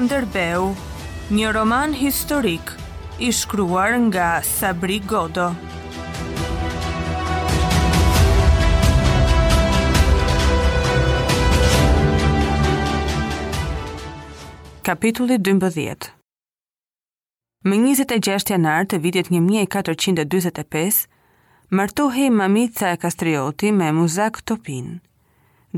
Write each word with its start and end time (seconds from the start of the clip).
nderbeu, 0.00 0.74
një 1.32 1.50
roman 1.56 1.94
historik 1.96 2.72
i 3.22 3.30
shkruar 3.32 3.96
nga 4.08 4.26
Sabri 4.44 4.98
Godo. 5.00 5.48
Kapitulli 14.86 15.38
12. 15.42 16.12
Më 17.66 17.76
26 17.82 18.52
janar 18.52 18.86
të 18.86 19.00
vitit 19.02 19.30
1445 19.34 21.02
martohej 21.74 22.28
mamica 22.30 22.92
e 22.94 23.00
Kastrioti 23.02 23.72
me 23.74 23.88
Muzak 23.96 24.44
Topin 24.46 25.00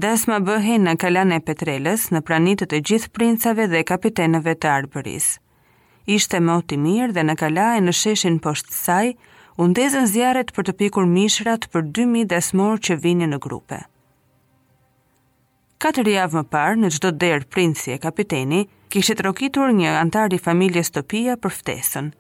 dasma 0.03 0.37
bëhen 0.45 0.85
në 0.87 0.93
kalan 1.01 1.33
e 1.35 1.39
Petreles 1.43 2.03
në 2.15 2.21
pranitët 2.27 2.75
e 2.77 2.83
gjithë 2.89 3.11
princave 3.17 3.65
dhe 3.73 3.81
kapitenëve 3.91 4.55
të 4.63 4.69
Arbëris. 4.77 5.27
Ishte 6.17 6.39
më 6.45 6.59
të 6.71 6.77
mirë 6.85 7.15
dhe 7.17 7.25
në 7.27 7.35
kala 7.41 7.67
e 7.79 7.81
në 7.85 7.95
sheshin 8.01 8.37
poshtë 8.45 8.75
saj, 8.85 9.09
undezën 9.65 10.07
zjarët 10.13 10.53
për 10.57 10.67
të 10.69 10.75
pikur 10.81 11.09
mishrat 11.15 11.67
për 11.73 11.83
2.000 11.99 12.29
dasmor 12.33 12.79
që 12.89 12.97
vini 13.05 13.27
në 13.31 13.41
grupe. 13.47 13.81
Katër 15.83 16.13
javë 16.15 16.37
më 16.39 16.45
parë, 16.53 16.79
në 16.85 16.89
gjdo 16.95 17.11
derë 17.23 17.51
princi 17.55 17.93
e 17.95 17.99
kapiteni, 18.07 18.63
kishtë 18.91 19.19
të 19.19 19.27
rokitur 19.29 19.75
një 19.81 19.97
antari 20.05 20.39
familjes 20.43 20.93
topia 20.97 21.37
për 21.43 21.55
ftesën. 21.59 22.13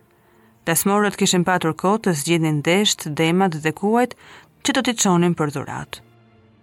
Dasmorët 0.68 1.16
kishin 1.20 1.46
patur 1.48 1.72
kotës 1.84 2.26
gjithin 2.28 2.60
deshtë, 2.66 3.14
demat 3.20 3.56
dhe 3.64 3.72
kuajt 3.80 4.14
që 4.66 4.74
të 4.76 4.86
të 4.90 4.96
qonin 5.06 5.38
për 5.40 5.56
dhuratë. 5.56 6.07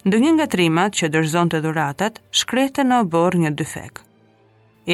Ndë 0.06 0.18
një 0.22 0.32
nga 0.38 0.46
trimat 0.54 0.94
që 0.94 1.08
dërzon 1.14 1.50
të 1.50 1.60
dhuratat, 1.66 2.20
shkrete 2.40 2.84
në 2.86 2.98
obor 3.06 3.34
një 3.42 3.50
dyfek. 3.58 4.02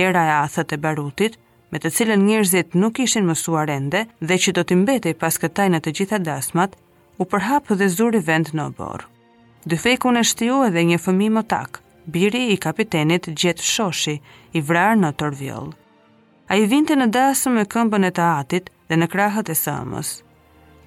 Era 0.08 0.22
e 0.28 0.32
athët 0.38 0.72
e 0.72 0.78
barutit, 0.86 1.34
me 1.74 1.80
të 1.84 1.92
cilën 1.98 2.24
njërzit 2.28 2.78
nuk 2.80 3.00
ishin 3.06 3.28
mësuar 3.28 3.74
ende 3.76 4.06
dhe 4.30 4.38
që 4.46 4.54
do 4.60 4.64
të 4.64 4.78
mbete 4.86 5.12
pas 5.24 5.36
këtaj 5.44 5.68
në 5.74 5.82
të 5.84 5.94
gjitha 6.00 6.22
dasmat, 6.30 6.80
u 7.20 7.28
përhapë 7.34 7.78
dhe 7.82 7.90
zuri 7.98 8.24
vend 8.30 8.54
në 8.56 8.70
borë. 8.80 9.10
Dyfeku 9.76 10.16
e 10.16 10.24
shtiu 10.32 10.62
edhe 10.70 10.86
një 10.94 11.02
fëmi 11.08 11.28
më 11.40 11.44
takë, 11.56 11.82
biri 12.16 12.46
i 12.56 12.62
kapitenit 12.68 13.28
gjetë 13.44 13.68
shoshi, 13.74 14.16
i 14.58 14.60
vrarë 14.72 14.98
në 15.04 15.12
torvjoll. 15.24 15.72
A 16.52 16.56
i 16.56 16.64
vinte 16.76 16.96
në 16.96 17.12
dasë 17.20 17.50
me 17.60 17.68
këmbën 17.76 18.08
e 18.08 18.16
të 18.16 18.30
atit 18.40 18.72
dhe 18.88 18.96
në 19.04 19.12
krahët 19.18 19.52
e 19.52 19.58
sëmës. 19.66 20.16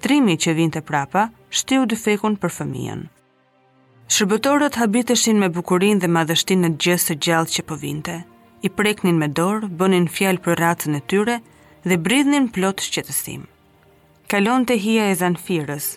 Trimi 0.01 0.35
që 0.45 0.57
vinte 0.63 0.81
prapa, 0.91 1.29
shtiu 1.61 1.85
dyfekun 1.93 2.39
për 2.45 2.57
fëmijën. 2.61 3.03
Shërbëtorët 4.05 4.75
habiteshin 4.77 5.39
me 5.41 5.47
bukurin 5.49 5.97
dhe 5.97 6.05
madhështin 6.15 6.61
në 6.61 6.69
gjësë 6.83 7.15
gjallë 7.25 7.53
që 7.55 7.61
po 7.69 7.75
vinte. 7.81 8.15
I 8.61 8.69
preknin 8.69 9.17
me 9.17 9.27
dorë, 9.37 9.69
bënin 9.79 10.05
fjalë 10.13 10.41
për 10.45 10.59
ratën 10.61 10.97
e 10.97 11.01
tyre 11.09 11.39
dhe 11.85 11.95
bridhnin 11.97 12.45
plot 12.53 12.83
shqetësim. 12.85 13.47
Kalon 14.29 14.65
të 14.69 14.75
hia 14.85 15.07
e 15.11 15.15
zanfirës, 15.21 15.87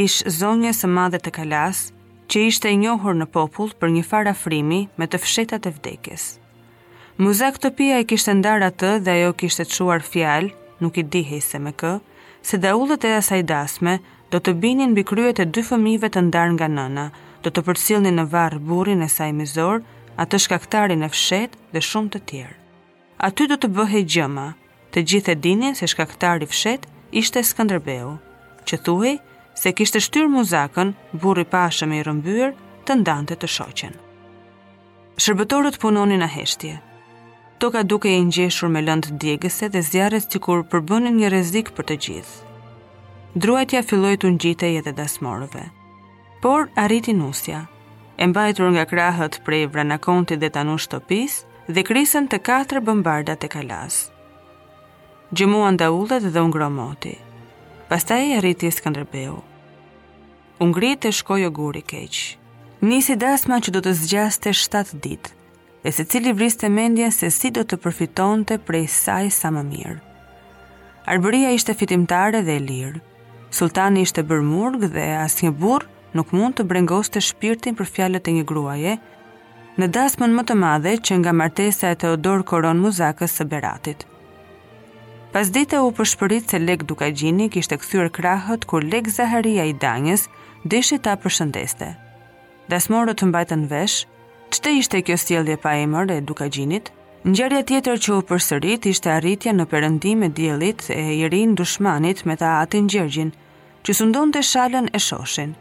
ish 0.00 0.22
zonje 0.38 0.72
së 0.76 0.88
madhe 0.96 1.20
të 1.20 1.32
kalas, 1.38 1.90
që 2.32 2.46
ishte 2.48 2.72
e 2.72 2.78
njohur 2.86 3.16
në 3.20 3.26
popull 3.36 3.76
për 3.80 3.92
një 3.98 4.04
fara 4.10 4.32
frimi 4.32 4.86
me 4.98 5.06
të 5.08 5.20
fshetat 5.20 5.68
e 5.68 5.72
vdekis. 5.76 6.24
Muzak 7.20 7.58
të 7.60 7.72
pia 7.76 7.98
i 8.00 8.06
kishtë 8.08 8.34
ndar 8.40 8.64
atë 8.72 8.94
dhe 9.04 9.18
ajo 9.18 9.34
kishtë 9.42 9.66
të 9.68 9.76
shuar 9.76 10.00
fjalë, 10.08 10.54
nuk 10.80 10.96
i 10.96 11.04
dihej 11.04 11.44
se 11.50 11.60
me 11.60 11.74
kë, 11.76 11.92
se 12.40 12.56
daullët 12.64 13.04
e 13.04 13.12
asaj 13.20 13.42
dasme 13.52 13.98
do 14.32 14.40
të 14.40 14.56
binin 14.64 14.96
kryet 15.04 15.44
e 15.44 15.44
dy 15.52 15.60
fëmive 15.68 16.08
të 16.08 16.20
ndar 16.30 16.48
nga 16.56 16.68
nëna, 16.78 17.06
do 17.42 17.50
të 17.52 17.62
përcilni 17.66 18.10
në 18.14 18.24
varë 18.30 18.60
burin 18.68 19.02
e 19.02 19.08
saj 19.10 19.32
mizor, 19.38 19.80
atë 20.22 20.38
shkaktarin 20.46 21.02
e 21.04 21.08
fshet 21.12 21.56
dhe 21.74 21.82
shumë 21.84 22.12
të 22.14 22.20
tjerë. 22.30 22.56
Aty 23.28 23.46
do 23.50 23.56
të 23.58 23.70
bëhe 23.76 24.02
gjëma, 24.14 24.44
të 24.92 25.02
gjithë 25.10 25.34
e 25.34 25.38
dini 25.46 25.72
se 25.78 25.88
shkaktari 25.90 26.46
fshet 26.50 26.86
ishte 27.22 27.42
Skanderbeu, 27.46 28.14
që 28.68 28.78
thuhej 28.86 29.14
se 29.62 29.72
kishte 29.78 30.00
shtyr 30.02 30.30
muzakën, 30.34 30.94
burri 31.22 31.46
pashëm 31.54 31.94
i 31.96 32.00
rëmbyrë, 32.06 32.52
të 32.86 32.96
ndante 33.00 33.36
të 33.38 33.50
shoqen. 33.56 33.92
Shërbëtorët 35.22 35.78
punonin 35.82 36.22
në 36.22 36.30
heshtje. 36.36 36.76
Toka 37.62 37.82
duke 37.86 38.10
i 38.10 38.22
njëshur 38.26 38.70
me 38.74 38.82
lëndë 38.82 39.12
djegëse 39.22 39.68
dhe 39.70 39.82
zjarës 39.86 40.26
të 40.32 40.40
kur 40.44 40.64
përbënin 40.72 41.20
një 41.20 41.30
rezik 41.34 41.70
për 41.76 41.86
të 41.92 41.98
gjithë. 42.06 42.50
Druajtja 43.38 43.84
filloj 43.88 44.16
të 44.20 44.32
njitej 44.38 44.74
edhe 44.82 44.92
dasmorëve. 44.98 45.62
morëve 45.62 45.81
por 46.42 46.68
arriti 46.74 47.12
nusja. 47.14 47.66
E 48.18 48.26
mbajtur 48.26 48.74
nga 48.74 48.84
krahët 48.92 49.40
prej 49.46 49.68
vranakontit 49.72 50.38
dhe 50.42 50.50
tanu 50.52 50.74
shtëpis, 50.84 51.34
dhe 51.74 51.80
krisën 51.88 52.26
të 52.28 52.42
katër 52.48 52.82
bombarda 52.88 53.36
të 53.38 53.48
kalas. 53.54 53.94
da 55.40 55.70
daullet 55.82 56.24
dhe 56.34 56.40
ungro 56.46 56.68
moti. 56.82 57.14
Pasta 57.88 58.14
e 58.26 58.36
arriti 58.38 58.66
e 58.66 58.70
skëndërbeu. 58.78 59.34
Ungrit 60.64 60.98
të 61.02 61.10
shkojo 61.18 61.50
guri 61.58 61.82
keq. 61.90 62.14
Nisi 62.90 63.14
dasma 63.22 63.56
që 63.64 63.70
do 63.76 63.80
të 63.82 63.92
zgjaste 64.02 64.50
7 64.52 64.98
ditë, 65.04 65.30
e 65.86 65.88
se 65.94 66.02
cili 66.10 66.30
vriste 66.38 66.66
mendja 66.68 67.10
se 67.10 67.30
si 67.30 67.48
do 67.50 67.62
të 67.66 67.76
përfiton 67.82 68.38
të 68.48 68.54
prej 68.66 68.86
saj 69.04 69.26
sa 69.30 69.48
më 69.54 69.62
mirë. 69.72 70.00
Arbëria 71.12 71.50
ishte 71.58 71.72
fitimtare 71.80 72.40
dhe 72.46 72.56
lirë. 72.68 73.00
Sultani 73.58 74.00
ishte 74.06 74.20
bërmurg 74.30 74.80
dhe 74.94 75.06
as 75.26 75.34
një 75.42 75.52
burë 75.62 75.86
nuk 76.12 76.32
mund 76.32 76.56
të 76.58 76.64
brengoste 76.68 77.20
shpirtin 77.24 77.76
për 77.78 77.88
fjalët 77.94 78.28
e 78.28 78.32
një 78.38 78.44
gruaje, 78.50 78.96
në 79.80 79.88
dasmën 79.96 80.34
më 80.36 80.44
të 80.50 80.56
madhe 80.60 80.92
që 81.08 81.16
nga 81.22 81.32
martesa 81.32 81.92
e 81.94 81.98
Teodor 82.04 82.42
Koron 82.50 82.80
Muzakës 82.84 83.38
së 83.40 83.46
Beratit. 83.48 84.04
Pas 85.32 85.48
dite 85.48 85.78
u 85.80 85.88
përshpërit 85.96 86.52
se 86.52 86.58
Lek 86.60 86.82
Dukagjini 86.84 87.46
kishte 87.54 87.78
këthyrë 87.80 88.10
krahët 88.18 88.64
kur 88.68 88.84
Lek 88.84 89.08
Zaharia 89.08 89.64
i 89.64 89.72
Danjes 89.72 90.26
dëshit 90.74 91.02
ta 91.06 91.14
përshëndeste. 91.22 91.88
Dasmorët 92.68 93.22
të 93.22 93.30
mbajtën 93.30 93.62
vesh, 93.72 94.02
qëte 94.52 94.74
ishte 94.82 95.00
kjo 95.08 95.16
stjelje 95.18 95.56
pa 95.62 95.72
emër 95.84 96.12
e 96.18 96.20
Dukagjinit? 96.20 96.92
Njërja 97.24 97.62
tjetër 97.62 97.98
që 98.04 98.14
u 98.18 98.22
përsërit 98.28 98.88
ishte 98.90 99.08
arritja 99.14 99.52
në 99.56 99.64
përëndim 99.72 100.26
e 100.26 100.28
djelit 100.36 100.84
e 100.90 101.00
i 101.20 101.24
rinë 101.30 101.56
dushmanit 101.62 102.24
me 102.26 102.36
ta 102.36 102.58
atin 102.60 102.88
Gjergjin, 102.90 103.30
që 103.86 103.94
sundon 103.94 104.32
të 104.34 104.42
shalën 104.44 104.90
e 104.92 104.98
shoshin. 105.00 105.54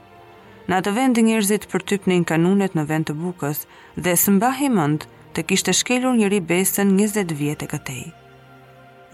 Në 0.69 0.75
atë 0.81 0.91
vend 0.93 1.17
njerëzit 1.25 1.63
përtypnin 1.71 2.25
kanunet 2.29 2.75
në 2.77 2.83
vend 2.91 3.07
të 3.09 3.15
bukës 3.17 3.63
dhe 4.03 4.13
së 4.21 4.33
mbahi 4.35 4.67
mënd 4.73 5.07
të 5.35 5.45
kishte 5.49 5.73
shkelur 5.73 6.13
njëri 6.19 6.41
besën 6.49 6.91
20 6.99 7.31
vjetë 7.39 7.65
e 7.65 7.69
këtej. 7.71 8.01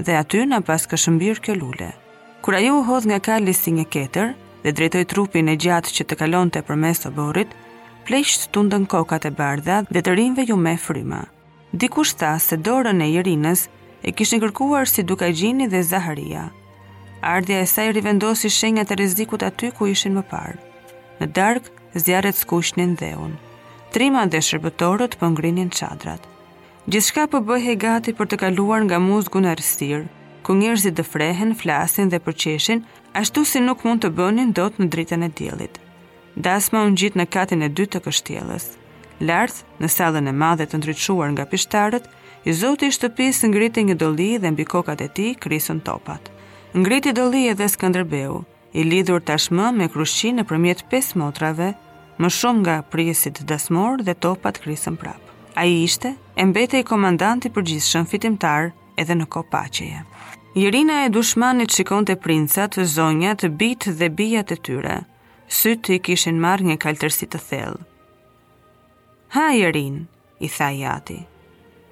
Dhe 0.03 0.17
aty 0.21 0.41
në 0.47 0.59
pas 0.67 0.83
këshëmbir 0.91 1.39
kjo 1.45 1.55
lule. 1.61 1.91
Kura 2.43 2.59
ju 2.63 2.73
u 2.77 2.83
hodh 2.89 3.07
nga 3.07 3.19
kalli 3.29 3.53
si 3.55 3.71
një 3.71 3.87
ketër 3.93 4.33
dhe 4.65 4.75
drejtoj 4.75 5.05
trupin 5.11 5.47
e 5.47 5.55
gjatë 5.55 5.93
që 5.95 6.03
të 6.09 6.19
kalon 6.19 6.51
të 6.51 6.63
përmes 6.67 6.99
të 7.05 7.13
borit, 7.15 7.47
plejshtë 8.07 8.43
të 8.49 8.53
tundën 8.57 8.85
kokat 8.91 9.29
e 9.29 9.31
bardha 9.39 9.79
dhe 9.89 10.03
të 10.03 10.15
rinve 10.19 10.45
ju 10.51 10.59
me 10.59 10.75
fryma. 10.85 11.23
Dikush 11.73 12.13
tha 12.19 12.35
se 12.39 12.57
dorën 12.59 12.99
e 13.05 13.11
jërinës 13.15 13.65
e 14.03 14.11
kishtë 14.13 14.37
në 14.37 14.43
kërkuar 14.43 14.87
si 14.89 15.03
duka 15.07 15.31
gjini 15.31 15.71
dhe 15.71 15.83
zaharia. 15.93 16.47
Ardhja 17.21 17.63
e 17.63 17.67
saj 17.73 17.91
rivendosi 17.97 18.49
shenjat 18.51 18.91
e 18.93 18.99
rezikut 19.05 19.43
aty 19.47 19.71
ku 19.71 19.87
ishin 19.95 20.15
më 20.19 20.25
parë. 20.31 20.66
Në 21.19 21.27
dark, 21.33 21.69
zjarët 21.97 22.37
skushnin 22.37 22.91
dheun. 22.99 23.31
Trima 23.95 24.25
dhe 24.29 24.41
shërbëtorët 24.45 25.15
për 25.17 25.25
po 25.25 25.29
ngrinin 25.33 25.71
qadrat. 25.73 26.21
Gjithshka 26.91 27.23
për 27.25 27.41
po 27.41 27.53
bëhe 27.53 27.73
gati 27.81 28.13
për 28.19 28.29
të 28.31 28.37
kaluar 28.43 28.83
nga 28.85 28.99
muzgun 29.01 29.47
e 29.49 29.55
rëstirë, 29.57 30.03
ku 30.45 30.53
dhe 30.97 31.03
frehen, 31.11 31.55
flasin 31.61 32.09
dhe 32.09 32.19
përqeshin, 32.27 32.83
ashtu 33.21 33.43
si 33.45 33.59
nuk 33.59 33.81
mund 33.83 34.01
të 34.05 34.09
bënin 34.19 34.53
dot 34.53 34.77
në 34.79 34.87
dritën 34.93 35.23
e 35.23 35.29
djelit. 35.39 35.79
Dasma 36.37 36.85
unë 36.85 36.97
gjitë 37.01 37.17
në 37.19 37.25
katin 37.35 37.63
e 37.65 37.69
dytë 37.73 37.97
të 37.97 37.99
kështjeles. 38.05 38.65
Lartë, 39.25 39.63
në 39.81 39.87
salën 39.95 40.29
e 40.29 40.31
madhe 40.43 40.65
të 40.69 40.77
ndryquar 40.77 41.29
nga 41.33 41.47
pishtarët, 41.49 42.05
i 42.45 42.53
zoti 42.53 42.87
i 42.87 42.93
shtëpis 42.93 43.41
ngriti 43.49 43.83
një 43.89 43.95
doli 44.05 44.35
dhe 44.37 44.51
mbi 44.53 44.63
kokat 44.69 45.01
e 45.01 45.07
ti 45.17 45.27
krisën 45.45 45.81
topat. 45.89 46.29
Ngriti 46.77 47.11
doli 47.17 47.47
edhe 47.51 47.65
Skanderbeu, 47.73 48.43
i 48.75 48.83
lidhur 48.83 49.21
tashmë 49.23 49.67
me 49.79 49.85
krushqin 49.91 50.39
në 50.41 50.47
përmjet 50.49 50.81
5 50.91 51.13
motrave, 51.21 51.69
më 52.19 52.29
shumë 52.33 52.61
nga 52.65 52.75
prisit 52.91 53.39
dasmor 53.49 54.01
dhe 54.03 54.15
topat 54.15 54.59
krisën 54.63 54.97
prap. 54.99 55.21
A 55.55 55.63
i 55.65 55.83
ishte, 55.83 56.15
e 56.35 56.43
mbete 56.45 56.79
i 56.81 56.85
komandanti 56.85 57.49
për 57.51 57.63
gjithë 57.69 57.87
shën 57.91 58.09
fitimtar 58.09 58.71
edhe 58.99 59.13
në 59.15 59.25
ko 59.31 59.43
pacheje. 59.43 60.03
Jirina 60.57 61.03
e 61.05 61.11
dushmanit 61.13 61.71
shikon 61.73 62.05
të 62.05 62.17
princat, 62.21 62.77
zonjat, 62.95 63.45
bit 63.59 63.87
dhe 63.99 64.09
bijat 64.09 64.51
e 64.51 64.57
tyre. 64.57 64.97
Sytë 65.47 65.95
i 65.97 65.99
kishin 66.03 66.41
marrë 66.43 66.67
një 66.71 66.77
kaltërsi 66.81 67.29
të 67.31 67.39
thellë. 67.49 67.85
Ha, 69.35 69.47
Jirin, 69.55 70.05
i 70.39 70.49
tha 70.49 70.69
jati. 70.75 71.19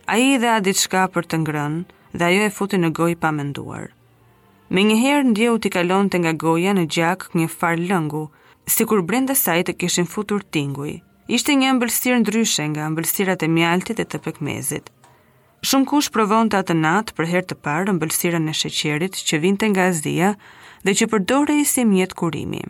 A 0.10 0.18
i 0.22 0.38
dhe 0.42 0.52
adit 0.58 0.82
shka 0.82 1.08
për 1.14 1.26
të 1.30 1.42
ngrën, 1.46 1.84
dhe 2.14 2.30
ajo 2.30 2.42
e 2.50 2.54
futi 2.58 2.78
në 2.82 2.92
goj 2.96 3.14
pa 3.22 3.32
menduar. 3.36 3.95
Me 4.76 4.82
njëherë 4.84 5.28
ndjehu 5.32 5.60
t'i 5.64 5.70
kalon 5.72 6.08
të 6.12 6.20
nga 6.20 6.32
goja 6.44 6.72
në 6.76 6.82
gjak 6.96 7.30
një 7.40 7.46
farë 7.52 7.84
lëngu, 7.92 8.24
si 8.74 8.84
kur 8.92 9.00
brenda 9.08 9.36
saj 9.42 9.62
të 9.70 9.76
kishin 9.84 10.08
futur 10.14 10.44
tinguj. 10.56 10.98
Ishte 11.38 11.56
një 11.60 11.70
mbëlsirë 11.78 12.18
ndryshe 12.24 12.66
nga 12.74 12.90
mbëlsirat 12.92 13.46
e 13.48 13.50
mjaltit 13.56 14.02
e 14.04 14.08
të 14.12 14.20
pëkmezit. 14.28 14.92
Shumë 15.70 15.88
kush 15.94 16.12
provon 16.18 16.52
të 16.52 16.60
atë 16.62 16.76
natë 16.82 17.16
për 17.22 17.30
herë 17.32 17.48
të 17.54 17.58
parë 17.68 17.96
mbëlsirën 18.02 18.52
e 18.52 18.58
sheqerit 18.64 19.16
që 19.30 19.40
vinte 19.46 19.70
nga 19.72 19.88
azia 19.94 20.34
dhe 20.86 20.98
që 21.00 21.10
përdore 21.14 21.56
i 21.64 21.66
si 21.72 21.88
mjetë 21.94 22.18
kurimi. 22.24 22.64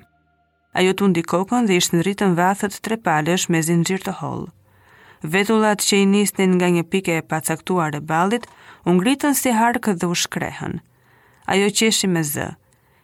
Ajo 0.78 0.94
të 1.00 1.10
ndikokon 1.10 1.66
dhe 1.72 1.80
ishtë 1.82 1.96
në 1.98 2.02
rritën 2.10 2.38
vathët 2.42 2.78
tre 2.86 3.00
palesh 3.10 3.50
me 3.50 3.66
zinëgjirë 3.72 4.06
të 4.12 4.18
holë. 4.20 4.52
Vetullat 5.38 5.80
që 5.90 6.06
i 6.06 6.10
nisnin 6.14 6.54
nga 6.60 6.70
një 6.78 6.84
pike 6.94 7.14
e 7.18 7.26
pacaktuar 7.34 7.96
e 7.98 8.02
balit, 8.14 8.44
ungritën 8.94 9.34
si 9.42 9.50
harkë 9.62 9.98
dhe 9.98 10.06
u 10.06 10.16
Shkrehen 10.26 10.84
ajo 11.46 11.70
qeshi 11.80 12.08
me 12.10 12.22
zë. 12.26 12.48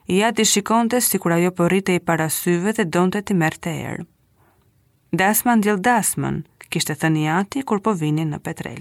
Ja 0.09 0.31
të 0.33 0.45
shikonte 0.49 0.99
si 1.01 1.19
kur 1.21 1.33
ajo 1.35 1.51
përrite 1.55 1.93
po 1.93 1.97
i 2.01 2.05
parasyve 2.11 2.73
dhe 2.77 2.85
donte 2.95 3.21
ti 3.21 3.35
merë 3.37 3.61
të 3.63 3.73
erë. 3.91 4.05
Dasman 5.11 5.61
djel 5.63 5.79
dasman, 5.83 6.41
kishte 6.71 6.95
thë 6.95 7.11
një 7.17 7.35
ati 7.39 7.63
kur 7.67 7.81
po 7.85 7.93
vinin 7.99 8.31
në 8.33 8.39
petrel. 8.45 8.79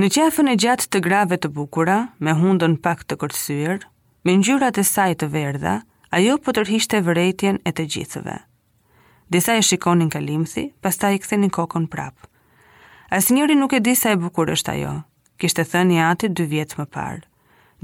Në 0.00 0.08
qafën 0.14 0.48
e 0.50 0.56
gjatë 0.56 0.88
të 0.88 1.00
grave 1.04 1.36
të 1.38 1.50
bukura, 1.52 1.98
me 2.18 2.32
hundën 2.38 2.78
pak 2.82 3.04
të 3.04 3.18
kërësyër, 3.20 3.82
me 4.24 4.36
njërat 4.40 4.78
e 4.80 4.84
saj 4.88 5.18
të 5.20 5.28
verdha, 5.34 5.76
ajo 6.16 6.38
po 6.42 6.54
tërhishte 6.56 7.02
vërejtjen 7.04 7.60
e 7.68 7.72
të 7.76 7.86
gjithëve. 7.94 8.38
Disa 9.32 9.56
e 9.58 9.62
shikonin 9.64 10.08
kalimthi, 10.12 10.70
pasta 10.82 11.12
i 11.12 11.20
një 11.30 11.50
kokon 11.50 11.86
prapë. 11.86 12.24
Asë 13.12 13.34
njëri 13.36 13.54
nuk 13.60 13.72
e 13.76 13.80
di 13.80 13.92
e 14.04 14.16
bukur 14.16 14.48
është 14.54 14.72
ajo, 14.78 14.94
kishte 15.38 15.62
thë 15.70 15.80
një 15.88 16.00
ati 16.10 16.28
dy 16.32 16.44
vjetë 16.52 16.74
më 16.80 16.86
parë 16.94 17.26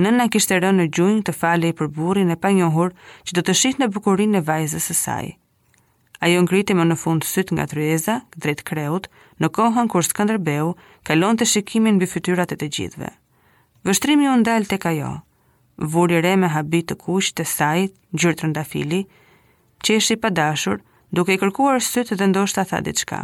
nëna 0.02 0.26
kishte 0.32 0.56
rënë 0.62 0.78
në 0.80 0.86
gjunjë 0.94 1.22
të 1.28 1.32
falej 1.36 1.74
për 1.78 1.88
burrin 1.94 2.32
e 2.34 2.38
panjohur 2.42 2.92
që 3.26 3.36
do 3.38 3.44
të 3.46 3.54
shihte 3.60 3.88
bukurinë 3.94 4.38
e 4.40 4.44
vajzës 4.48 4.86
së 4.90 4.96
saj. 5.02 5.30
Ajo 6.26 6.42
ngriti 6.42 6.74
më 6.74 6.84
në 6.90 6.96
fund 6.98 7.26
syt 7.26 7.52
nga 7.54 7.66
tryeza, 7.70 8.18
drejt 8.42 8.64
kreut, 8.68 9.06
në 9.38 9.48
kohën 9.54 9.90
kur 9.90 10.06
Skënderbeu 10.06 10.72
kalon 11.06 11.36
të 11.38 11.46
shikimin 11.46 11.98
mbi 11.98 12.06
fytyrat 12.10 12.54
e 12.54 12.58
të 12.58 12.68
gjithve. 12.74 13.10
Vështrimi 13.86 14.26
u 14.32 14.38
ndal 14.40 14.66
tek 14.70 14.86
ajo. 14.90 15.12
Vuri 15.78 16.18
re 16.26 16.32
me 16.42 16.48
habit 16.50 16.88
të 16.90 16.94
kush 17.02 17.28
të 17.38 17.44
saj, 17.46 17.84
ngjyrë 18.18 18.38
trëndafili, 18.40 19.04
qeshi 19.86 20.16
pa 20.18 20.30
dashur, 20.34 20.80
duke 21.14 21.34
i 21.34 21.38
kërkuar 21.42 21.78
syt 21.86 22.10
dhe 22.18 22.26
ndoshta 22.32 22.64
tha 22.70 22.80
diçka. 22.82 23.20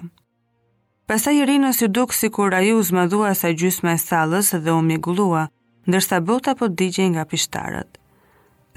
Pastaj 1.11 1.41
Irina 1.43 1.71
i 1.83 1.87
duk 1.97 2.13
sikur 2.15 2.55
ai 2.55 2.71
u 2.77 2.83
zmadhua 2.83 3.35
sa 3.35 3.49
gjysma 3.51 3.93
e 3.95 3.99
sallës 4.07 4.55
dhe 4.65 4.71
u 4.73 4.79
mjegullua, 4.87 5.43
ndërsa 5.87 6.19
bota 6.27 6.55
po 6.57 6.69
digjej 6.73 7.09
nga 7.15 7.25
pishtarët. 7.31 7.99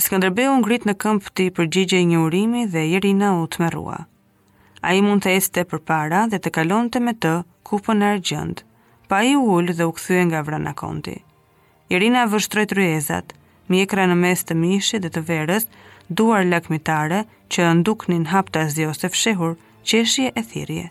Skënderbeu 0.04 0.51
ngrit 0.62 0.83
në 0.86 0.94
këmp 1.01 1.30
të 1.33 1.45
i 1.50 1.54
përgjigje 1.57 2.01
një 2.09 2.19
urimi 2.25 2.63
dhe 2.74 2.83
Irina 2.98 3.31
u 3.42 3.45
të 3.48 3.63
merua. 3.63 4.01
A 4.88 4.94
i 4.94 5.01
mund 5.01 5.24
të 5.25 5.33
este 5.39 5.63
për 5.69 5.81
para 5.88 6.25
dhe 6.31 6.39
të 6.39 6.51
kalon 6.57 6.92
të 6.94 7.00
me 7.01 7.13
të 7.24 7.31
kupën 7.68 8.04
e 8.06 8.12
rëgjënd, 8.18 8.57
pa 9.09 9.24
i 9.25 9.33
ullë 9.39 9.77
dhe 9.80 9.88
u 9.89 9.95
këthyë 9.98 10.27
nga 10.30 10.44
vrana 10.48 10.74
konti. 10.80 11.15
Irina 11.89 12.27
vështroj 12.31 12.68
të 12.69 12.77
rjezat, 12.77 13.33
mjekra 13.71 14.06
në 14.12 14.18
mes 14.24 14.44
të 14.44 14.59
mishit 14.62 15.04
dhe 15.04 15.09
të 15.15 15.24
verës, 15.31 15.65
duar 16.12 16.44
lakmitare 16.51 17.24
që 17.51 17.71
nduknin 17.81 18.27
hapta 18.33 18.68
zi 18.71 18.86
ose 18.92 19.09
fshehur, 19.09 19.56
qeshje 19.88 20.30
e 20.38 20.42
thirje. 20.44 20.88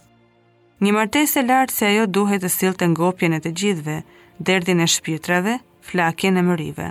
Një 0.81 0.93
martese 0.97 1.45
lartë 1.45 1.73
se 1.77 1.87
ajo 1.93 2.05
duhet 2.09 2.43
të 2.43 2.51
silë 2.57 2.79
të 2.83 2.87
ngopjen 2.97 3.37
e 3.37 3.41
të 3.45 3.51
gjithve, 3.61 3.97
derdin 4.47 4.81
e 4.85 4.89
shpirtrave, 4.95 5.55
flakje 5.91 6.33
në 6.35 6.43
mërive. 6.49 6.89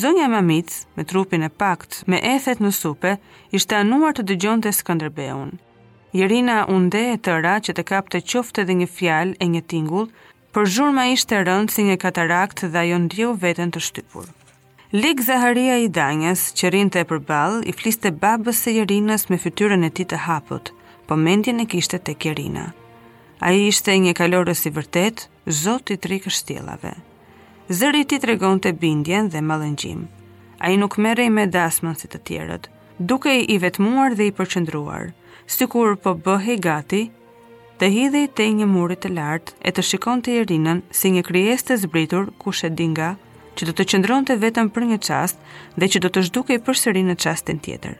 Zonja 0.00 0.28
Mamic, 0.30 0.70
me 0.96 1.04
trupin 1.10 1.42
e 1.42 1.50
pakt, 1.62 2.04
me 2.06 2.20
ethet 2.34 2.60
në 2.62 2.70
supe, 2.74 3.16
ishte 3.56 3.76
anuar 3.78 4.14
të 4.14 4.24
dëgjon 4.30 4.62
të 4.64 4.72
Skanderbeun. 4.78 5.56
Jerina 6.18 6.60
unde 6.76 7.00
e 7.12 7.18
tëra 7.26 7.56
që 7.66 7.74
të 7.74 7.84
kap 7.90 8.08
të 8.10 8.22
qofte 8.32 8.64
dhe 8.66 8.76
një 8.80 8.88
fjal 8.96 9.34
e 9.42 9.46
një 9.54 9.64
tingull, 9.72 10.08
për 10.54 10.66
zhurma 10.76 11.06
ishte 11.14 11.38
rëndë 11.46 11.74
si 11.74 11.84
një 11.86 11.96
katarakt 12.02 12.64
dhe 12.70 12.78
ajo 12.84 12.98
ndjo 13.04 13.34
vetën 13.42 13.74
të 13.74 13.82
shtypur. 13.88 14.26
Lik 14.92 15.20
Zaharia 15.22 15.76
i 15.84 15.90
Danjes, 15.96 16.48
që 16.58 16.72
rinë 16.74 16.90
të 16.94 17.02
e 17.02 17.06
përbal, 17.12 17.60
i 17.70 17.74
fliste 17.78 18.10
babës 18.22 18.64
e 18.70 18.74
Jerinas 18.80 19.28
me 19.30 19.38
fytyrën 19.42 19.86
e 19.86 19.92
ti 19.96 20.06
të 20.10 20.18
hapët, 20.26 20.72
po 21.06 21.18
mendjen 21.18 21.62
e 21.62 21.68
kishte 21.70 21.98
të 22.02 22.16
kjerina. 22.22 22.68
A 23.44 23.54
i 23.54 23.68
ishte 23.70 23.94
një 24.02 24.16
kalorës 24.18 24.66
i 24.66 24.74
vërtet, 24.74 25.28
zot 25.62 25.94
i 25.94 25.98
tri 26.02 26.18
kështjelave 26.26 26.96
zëri 27.70 28.02
ti 28.10 28.16
të 28.18 28.26
regon 28.32 28.58
të 28.58 28.72
bindjen 28.82 29.28
dhe 29.30 29.38
malëngjim. 29.46 30.00
A 30.58 30.70
i 30.74 30.76
nuk 30.76 30.96
merej 30.98 31.28
me 31.30 31.44
dasmën 31.46 31.94
si 31.96 32.08
të 32.10 32.18
tjerët, 32.26 32.64
duke 32.98 33.30
i 33.40 33.58
vetmuar 33.62 34.16
dhe 34.18 34.26
i 34.28 34.32
përqëndruar, 34.34 35.12
si 35.46 35.66
kur 35.70 35.94
po 36.02 36.16
bëhe 36.26 36.56
i 36.56 36.60
gati, 36.64 37.02
të 37.78 37.88
hidhe 37.94 38.24
i 38.26 38.28
te 38.36 38.48
një 38.58 38.66
murit 38.68 39.04
të 39.06 39.12
lartë 39.14 39.54
e 39.64 39.70
të 39.76 39.86
shikon 39.88 40.22
të 40.26 40.34
jerinën 40.40 40.82
si 40.90 41.14
një 41.14 41.22
kryes 41.30 41.62
të 41.64 41.78
zbritur 41.84 42.32
ku 42.42 42.50
shedinga, 42.52 43.12
që 43.56 43.68
do 43.70 43.76
të 43.78 43.86
qëndron 43.92 44.26
të 44.26 44.38
vetëm 44.42 44.68
për 44.74 44.86
një 44.90 44.98
qast 45.06 45.38
dhe 45.78 45.86
që 45.94 46.02
do 46.02 46.10
të 46.10 46.26
shduke 46.28 46.56
i 46.58 46.62
përsëri 46.66 47.02
në 47.06 47.16
qastin 47.22 47.58
tjetër. 47.62 47.94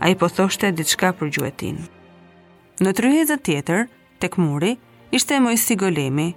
A 0.00 0.08
i 0.08 0.16
po 0.16 0.28
thoshte 0.30 0.70
diçka 0.72 1.10
për 1.18 1.30
gjuetin. 1.34 1.76
Në 2.80 2.94
të 2.94 3.14
dhe 3.32 3.36
tjetër, 3.46 3.88
tek 4.22 4.38
muri, 4.38 4.76
ishte 5.10 5.34
e 5.34 5.42
mojë 5.44 5.58
si 5.66 5.76
golemi, 5.82 6.30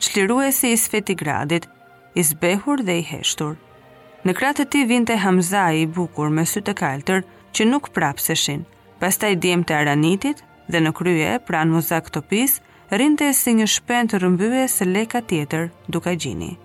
qliru 0.00 0.38
i 0.48 0.52
sfeti 0.76 1.14
gradit, 1.16 1.66
i 2.14 2.22
zbehur 2.26 2.80
dhe 2.82 2.96
i 3.00 3.04
heshtur. 3.06 3.56
Në 4.26 4.32
kratë 4.36 4.64
të 4.64 4.70
ti 4.72 4.80
vinte 4.90 5.16
Hamza 5.22 5.68
i 5.80 5.84
bukur 5.86 6.28
me 6.34 6.42
sy 6.50 6.60
të 6.66 6.74
kaltër 6.80 7.20
që 7.56 7.66
nuk 7.70 7.90
prapë 7.94 8.24
se 8.24 8.34
shin, 8.36 8.64
pasta 9.00 9.30
i 9.30 9.38
djem 9.42 9.62
të 9.64 9.76
aranitit 9.78 10.42
dhe 10.70 10.80
në 10.84 10.92
krye 10.98 11.36
pran 11.48 11.70
muzak 11.74 12.10
të 12.10 12.98
rinte 13.00 13.32
si 13.32 13.54
një 13.54 13.66
shpen 13.74 14.08
të 14.10 14.16
rëmbyve 14.18 14.64
se 14.68 14.84
leka 14.84 15.20
tjetër 15.22 15.68
duka 15.88 16.12
gjini. 16.22 16.56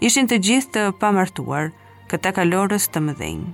Ishin 0.00 0.28
të 0.30 0.36
gjithë 0.46 0.70
të 0.74 0.82
pamartuar, 1.00 1.72
këta 2.10 2.30
kalorës 2.36 2.84
të 2.88 2.98
mëdhenjë. 3.06 3.48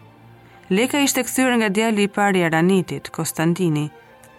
Leka 0.76 0.98
ishte 1.00 1.24
këthyrë 1.26 1.54
nga 1.62 1.68
djali 1.70 2.02
i 2.04 2.12
pari 2.16 2.40
Aranitit, 2.44 3.08
Konstantini, 3.16 3.86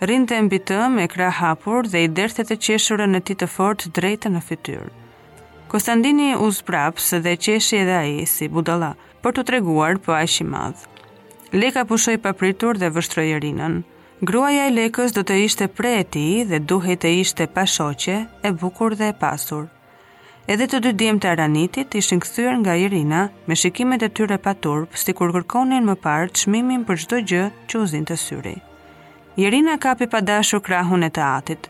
rinte 0.02 0.36
mbi 0.46 0.60
të 0.68 0.78
me 0.96 1.08
kra 1.08 1.30
hapur 1.40 1.90
dhe 1.90 2.06
i 2.06 2.12
derthet 2.18 2.52
e 2.54 2.60
qeshurën 2.64 3.12
në 3.14 3.20
ti 3.28 3.34
të 3.42 3.48
fort 3.56 3.90
drejtë 3.98 4.30
në 4.36 4.42
fytyrë. 4.48 4.92
Kostandini 5.76 6.28
u 6.40 6.46
zprapës 6.56 7.10
dhe 7.24 7.34
qeshi 7.46 7.82
edhe 7.82 7.96
aji 8.00 8.22
si 8.34 8.48
budala, 8.48 8.94
për 9.24 9.34
të 9.36 9.44
treguar 9.50 9.98
për 10.06 10.14
aqë 10.22 10.38
i 10.46 10.46
madh. 10.54 10.84
Leka 11.64 11.82
pushoj 11.90 12.14
papritur 12.28 12.80
dhe 12.80 12.90
vështroi 12.96 13.26
Irinën. 13.36 13.76
Gruaja 14.30 14.70
e 14.70 14.70
Lekës 14.78 15.12
do 15.18 15.26
të 15.28 15.42
ishte 15.50 15.68
pre 15.80 15.92
e 15.98 16.06
ti 16.16 16.24
dhe 16.54 16.62
duhej 16.72 16.96
të 17.04 17.12
ishte 17.26 17.50
pa 17.58 17.68
shoqe, 17.74 18.16
e 18.48 18.54
bukur 18.64 18.96
dhe 19.02 19.12
e 19.12 19.18
pasur. 19.26 19.68
Edhe 20.48 20.70
të 20.72 20.80
dy 20.86 20.96
djemë 21.02 21.20
të 21.26 21.34
Aranitit 21.34 22.00
ishin 22.00 22.24
kthyer 22.24 22.56
nga 22.62 22.80
Irina 22.86 23.26
me 23.50 23.60
shikimet 23.62 24.08
e 24.08 24.10
tyre 24.16 24.38
pa 24.48 24.54
si 24.96 25.04
sikur 25.04 25.36
kërkonin 25.36 25.84
më 25.92 25.96
parë 26.08 26.34
çmimin 26.40 26.88
për 26.88 27.04
çdo 27.04 27.20
gjë 27.34 27.46
që 27.68 27.84
uzin 27.84 28.06
të 28.08 28.16
syri. 28.26 28.56
Irina 29.48 29.76
kapi 29.88 30.08
pa 30.08 30.22
dashur 30.32 30.62
krahun 30.70 31.04
e 31.04 31.10
të 31.12 31.24
atit, 31.38 31.68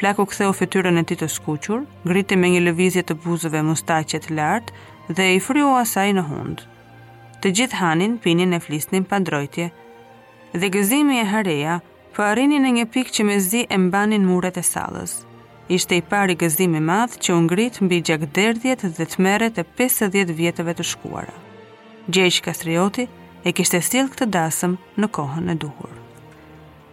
Plaku 0.00 0.24
ktheu 0.32 0.48
fytyrën 0.56 0.96
e 0.96 1.02
tij 1.04 1.16
të 1.20 1.26
skuqur, 1.28 1.80
ngriti 2.08 2.36
me 2.40 2.48
një 2.52 2.60
lëvizje 2.68 3.02
të 3.04 3.16
buzëve 3.20 3.60
mustaqe 3.66 4.16
të 4.24 4.32
lartë 4.38 5.16
dhe 5.18 5.26
i 5.36 5.42
friu 5.46 5.74
asaj 5.76 6.14
në 6.16 6.22
hund. 6.30 6.62
Të 7.42 7.52
gjithë 7.58 7.78
hanin, 7.82 8.14
pinin 8.24 8.56
e 8.56 8.60
flisnin 8.64 9.04
pa 9.10 9.18
ndrojtje. 9.20 9.66
Dhe 10.56 10.70
gëzimi 10.76 11.18
e 11.20 11.26
hareja 11.34 11.74
po 12.16 12.24
arrini 12.30 12.56
në 12.64 12.70
një 12.78 12.86
pikë 12.94 13.14
që 13.18 13.28
mezi 13.32 13.62
e 13.68 13.80
mbanin 13.84 14.24
muret 14.30 14.56
e 14.62 14.64
sallës. 14.70 15.18
Ishte 15.76 16.00
i 16.00 16.06
pari 16.14 16.38
gëzimi 16.46 16.80
i 16.80 16.86
madh 16.90 17.20
që 17.20 17.36
u 17.36 17.44
ngrit 17.44 17.82
mbi 17.84 18.00
gjakderdhjet 18.08 18.88
dhe 18.96 19.10
tmerret 19.12 19.60
e 19.60 19.68
50 19.84 20.32
vjetëve 20.40 20.78
të 20.80 20.88
shkuara. 20.94 21.36
Gjergj 22.08 22.40
Kastrioti 22.48 23.04
e 23.44 23.52
kishte 23.52 23.84
sjell 23.84 24.08
këtë 24.16 24.32
dasëm 24.38 24.78
në 24.96 25.16
kohën 25.20 25.52
e 25.52 25.60
duhur. 25.66 25.99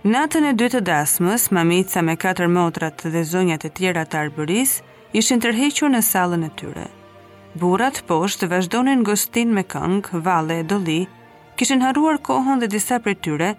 Natën 0.08 0.46
e 0.48 0.54
dytë 0.56 0.78
të 0.78 0.80
dasmës, 0.88 1.50
mamica 1.52 2.00
me 2.06 2.14
katër 2.16 2.48
motrat 2.48 3.02
dhe 3.12 3.24
zonjat 3.28 3.66
e 3.68 3.72
tjera 3.76 4.06
të 4.08 4.16
arbëris 4.22 4.78
ishin 5.20 5.42
tërhequr 5.44 5.90
në 5.92 6.00
sallën 6.08 6.46
e 6.48 6.52
tyre. 6.60 6.86
Burrat 7.60 8.00
poshtë 8.08 8.48
vazhdonin 8.54 9.02
gostin 9.04 9.52
me 9.58 9.66
këngë, 9.68 10.22
valle 10.28 10.62
e 10.62 10.66
dolli, 10.72 11.02
kishin 11.60 11.84
harruar 11.84 12.22
kohën 12.24 12.64
dhe 12.64 12.70
disa 12.72 13.02
prej 13.04 13.18
tyre 13.28 13.50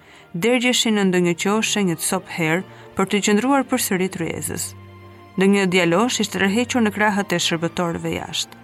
dërgjeshin 0.46 0.96
në 0.96 1.04
ndonjë 1.10 1.34
qoshe 1.44 1.82
një 1.90 1.98
sopë 2.08 2.34
herë 2.38 2.64
për 2.96 3.10
të 3.12 3.20
qëndruar 3.28 3.66
përsëri 3.68 4.08
tryezës. 4.16 4.70
Ndonjë 5.36 5.66
djalosh 5.76 6.22
ishtë 6.24 6.38
tërhequr 6.38 6.86
në 6.86 6.94
krahët 6.96 7.34
e 7.36 7.42
shërbëtorëve 7.50 8.14
jashtë. 8.14 8.54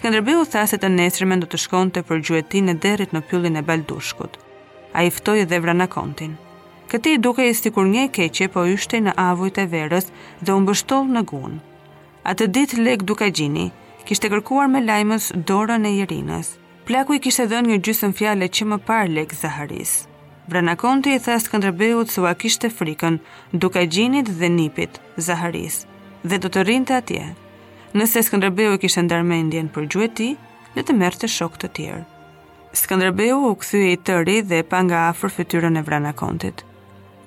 Skënderbeu 0.00 0.42
tha 0.56 0.66
se 0.66 0.80
të 0.82 0.90
nesërmen 0.98 1.44
do 1.46 1.50
të 1.54 1.62
shkonte 1.68 2.02
për 2.10 2.26
gjuetin 2.28 2.74
e 2.74 2.80
derit 2.88 3.14
në 3.14 3.22
pyllin 3.30 3.60
e 3.60 3.62
Baldushkut. 3.70 4.40
A 4.98 5.06
i 5.06 5.12
edhe 5.14 5.60
dhe 5.60 6.34
Këti 6.94 7.12
duke 7.18 7.42
e 7.42 7.54
sikur 7.58 7.88
një 7.90 8.02
keqe 8.14 8.46
po 8.54 8.62
ishte 8.70 9.00
në 9.02 9.12
avujt 9.18 9.56
e 9.58 9.62
verës 9.70 10.04
dhe 10.46 10.52
unë 10.54 10.68
bështol 10.68 11.08
në 11.14 11.20
gun. 11.26 11.54
Atë 12.32 12.46
dit 12.54 12.74
lek 12.78 13.00
duke 13.02 13.26
gjini, 13.34 13.64
kishte 14.06 14.28
kërkuar 14.30 14.68
me 14.70 14.82
lajmës 14.84 15.26
dorën 15.48 15.88
e 15.88 15.90
jërinës. 15.96 16.52
Plaku 16.86 17.16
i 17.16 17.22
kishte 17.24 17.48
dhe 17.50 17.62
një 17.66 17.80
gjysën 17.82 18.12
fjale 18.14 18.46
që 18.46 18.66
më 18.72 18.78
par 18.90 19.10
lek 19.10 19.34
zaharis. 19.34 19.94
Vranakonti 20.50 21.16
i 21.16 21.22
thes 21.24 21.48
këndrëbeut 21.50 22.12
thua 22.14 22.30
kishte 22.42 22.70
frikën, 22.70 23.16
duke 23.52 23.82
gjinit 23.94 24.30
dhe 24.40 24.50
nipit, 24.58 25.00
zaharis, 25.26 25.78
dhe 26.22 26.38
do 26.44 26.50
të 26.54 26.62
rinë 26.70 26.86
të 26.92 27.00
atje. 27.00 27.24
Nëse 27.98 28.22
Skëndrëbeu 28.28 28.76
i 28.76 28.78
kishtë 28.84 29.02
ndarmendjen 29.08 29.72
për 29.74 29.88
gjueti, 29.96 30.28
le 30.76 30.82
jo 30.82 30.86
të 30.92 30.96
mërë 31.02 31.20
të 31.24 31.32
shok 31.40 31.58
të 31.58 31.72
tjerë. 31.76 32.06
Skëndrëbeu 32.84 33.40
u 33.50 33.50
këthuje 33.58 33.90
i 33.94 33.98
tëri 34.06 34.38
dhe 34.50 34.62
pa 34.70 34.82
nga 34.86 35.08
afër 35.14 35.34
fëtyrën 35.40 35.80
e 35.80 35.84
vranakontit. 35.90 36.62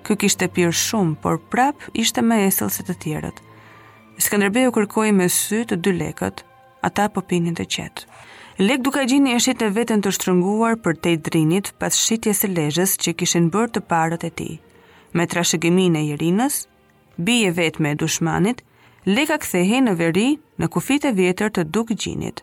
Ky 0.07 0.15
kishte 0.15 0.47
pirë 0.47 0.69
shumë, 0.81 1.17
por 1.23 1.35
prap 1.51 1.81
ishte 1.99 2.21
më 2.23 2.35
esëll 2.47 2.69
se 2.71 2.83
të 2.87 2.93
tjerët. 3.03 3.41
Skënderbeu 4.23 4.71
kërkoi 4.77 5.09
me 5.17 5.25
sy 5.33 5.65
të 5.67 5.75
dy 5.83 5.91
lekët, 5.99 6.45
ata 6.89 7.09
po 7.11 7.19
pinin 7.27 7.57
të 7.57 7.65
qetë. 7.75 8.05
Lek 8.69 8.81
duka 8.85 9.03
gjinë 9.09 9.33
e 9.35 9.41
shqit 9.43 9.65
e 9.67 9.69
vetën 9.75 10.01
të 10.05 10.13
shtrënguar 10.15 10.77
për 10.85 10.93
te 11.03 11.11
drinit 11.27 11.73
pas 11.81 11.99
shqitje 12.05 12.33
se 12.39 12.47
lejës 12.53 12.95
që 13.03 13.13
kishin 13.19 13.51
bërë 13.53 13.73
të 13.75 13.81
parët 13.91 14.23
e 14.29 14.31
ti. 14.39 14.47
Me 15.13 15.27
trashegimin 15.29 15.99
e 15.99 16.05
jërinës, 16.13 16.55
bije 17.27 17.51
vetë 17.59 17.83
me 17.83 17.91
dushmanit, 17.99 18.63
leka 19.11 19.37
kthehe 19.43 19.83
në 19.89 19.97
veri 20.05 20.29
në 20.57 20.71
kufit 20.77 21.05
e 21.09 21.13
vjetër 21.19 21.51
të 21.59 21.67
duk 21.75 21.91
gjinit. 22.05 22.41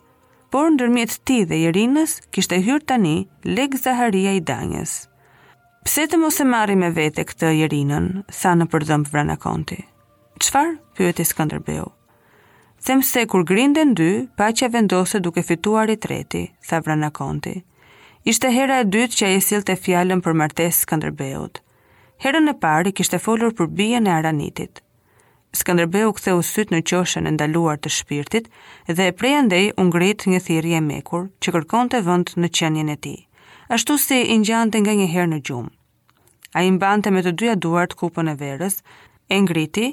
Por 0.52 0.68
në 0.68 0.82
dërmjet 0.84 1.16
ti 1.26 1.40
dhe 1.48 1.64
jërinës, 1.64 2.18
kishte 2.30 2.60
hyrë 2.68 2.86
tani 2.92 3.16
lek 3.56 3.74
zaharia 3.80 4.36
i 4.36 4.44
danjes. 4.52 4.98
Pse 5.84 6.06
të 6.08 6.16
mos 6.16 6.38
e 6.40 6.44
marri 6.48 6.74
me 6.80 6.88
vete 6.96 7.20
këtë 7.28 7.48
jerinën, 7.58 8.04
sa 8.32 8.54
në 8.56 8.64
përdëmpë 8.72 9.10
vrana 9.12 9.34
konti? 9.40 9.76
Qfar? 10.40 10.70
Pyët 10.96 11.20
i 11.20 11.26
Skanderbeu. 11.28 11.90
Them 12.86 13.02
se 13.04 13.26
kur 13.28 13.44
grinden 13.50 13.92
dy, 13.92 14.06
pa 14.38 14.48
që 14.56 14.70
vendose 14.72 15.20
duke 15.20 15.44
fituar 15.44 15.92
i 15.92 15.96
treti, 16.00 16.42
sa 16.64 16.80
vranakonti. 16.80 17.54
konti. 17.58 17.64
Ishte 18.32 18.50
hera 18.56 18.78
e 18.80 18.84
dytë 18.94 19.18
që 19.18 19.28
e 19.36 19.40
silë 19.44 19.66
të 19.68 19.76
fjallën 19.84 20.20
për 20.24 20.34
martes 20.42 20.80
Skanderbeut. 20.86 21.60
Herën 22.24 22.48
e 22.48 22.56
parë 22.64 22.88
i 22.88 22.92
kishte 23.02 23.18
folur 23.20 23.52
për 23.52 23.66
bijën 23.76 24.08
e 24.08 24.10
Aranitit. 24.16 24.80
Skanderbeu 25.52 26.12
ktheu 26.16 26.40
syt 26.42 26.70
në 26.72 26.80
qoshen 26.88 27.26
e 27.26 27.30
ndaluar 27.36 27.76
të 27.78 27.92
shpirtit 27.98 28.48
dhe 28.88 29.12
prej 29.20 29.34
andej 29.42 29.70
u 29.78 29.82
ngrit 29.84 30.24
një 30.32 30.40
thirrje 30.48 30.80
mekur 30.88 31.28
që 31.44 31.52
kërkonte 31.58 32.00
vend 32.08 32.30
në 32.40 32.48
qenjen 32.56 32.88
e 32.88 32.96
tij 32.96 33.20
ashtu 33.74 33.98
si 33.98 34.22
i 34.22 34.38
ngjante 34.38 34.78
nga 34.80 34.94
një 34.96 35.06
herë 35.12 35.30
në 35.32 35.38
gjumë. 35.48 35.70
A 36.54 36.62
i 36.62 36.70
mbante 36.70 37.10
me 37.10 37.22
të 37.26 37.32
dyja 37.40 37.54
duart 37.58 37.96
kupën 37.98 38.30
e 38.30 38.34
verës, 38.38 38.76
e 39.34 39.38
ngriti, 39.42 39.86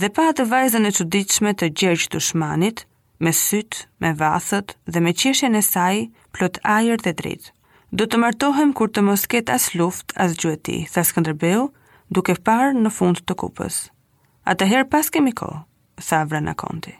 dhe 0.00 0.08
pa 0.16 0.24
atë 0.32 0.48
vajzën 0.50 0.88
e 0.88 0.90
qëdiqme 0.96 1.52
të 1.60 1.68
gjergjë 1.78 2.08
të 2.16 2.22
shmanit, 2.28 2.82
me 3.22 3.30
sytë, 3.42 3.84
me 4.02 4.10
vathët 4.18 4.74
dhe 4.92 5.02
me 5.04 5.12
qeshe 5.22 5.50
e 5.58 5.62
saj, 5.66 6.00
plot 6.34 6.58
ajer 6.76 7.04
dhe 7.04 7.12
dritë. 7.20 7.52
Do 8.00 8.08
të 8.08 8.18
martohem 8.24 8.72
kur 8.72 8.88
të 8.90 9.04
mos 9.06 9.28
ketë 9.30 9.54
as 9.56 9.68
luft, 9.76 10.14
as 10.24 10.34
gjueti, 10.40 10.78
tha 10.92 11.04
Skënderbeu, 11.04 11.68
duke 12.10 12.34
parë 12.48 12.72
në 12.82 12.90
fund 12.98 13.20
të 13.28 13.36
kupës. 13.42 13.78
Atëherë 14.52 14.88
pas 14.94 15.12
kemi 15.14 15.34
kohë, 15.40 15.60
tha 16.02 16.24
në 16.40 16.54
Konti. 16.64 16.94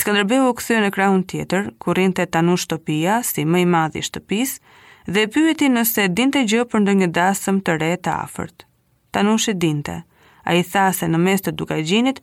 Skënderbeu 0.00 0.44
u 0.50 0.54
kthye 0.58 0.82
në 0.84 0.90
krahun 0.94 1.24
tjetër, 1.32 1.72
ku 1.82 1.94
rrinte 1.96 2.26
tanu 2.30 2.54
shtopia 2.62 3.18
si 3.26 3.42
më 3.44 3.64
i 3.64 3.66
madhi 3.76 4.04
i 4.04 4.08
shtëpisë, 4.08 4.60
dhe 5.08 5.26
pyeti 5.30 5.68
nëse 5.72 6.04
dinte 6.14 6.42
gjë 6.44 6.66
për 6.72 6.82
ndonjë 6.84 7.08
dasëm 7.16 7.60
të 7.64 7.76
re 7.80 7.90
të 7.96 8.12
afërt. 8.24 8.66
Tanushi 9.14 9.54
dinte. 9.56 10.00
Ai 10.50 10.62
tha 10.64 10.88
se 10.96 11.06
në 11.06 11.18
mes 11.20 11.42
të 11.44 11.52
dukagjinit 11.60 12.20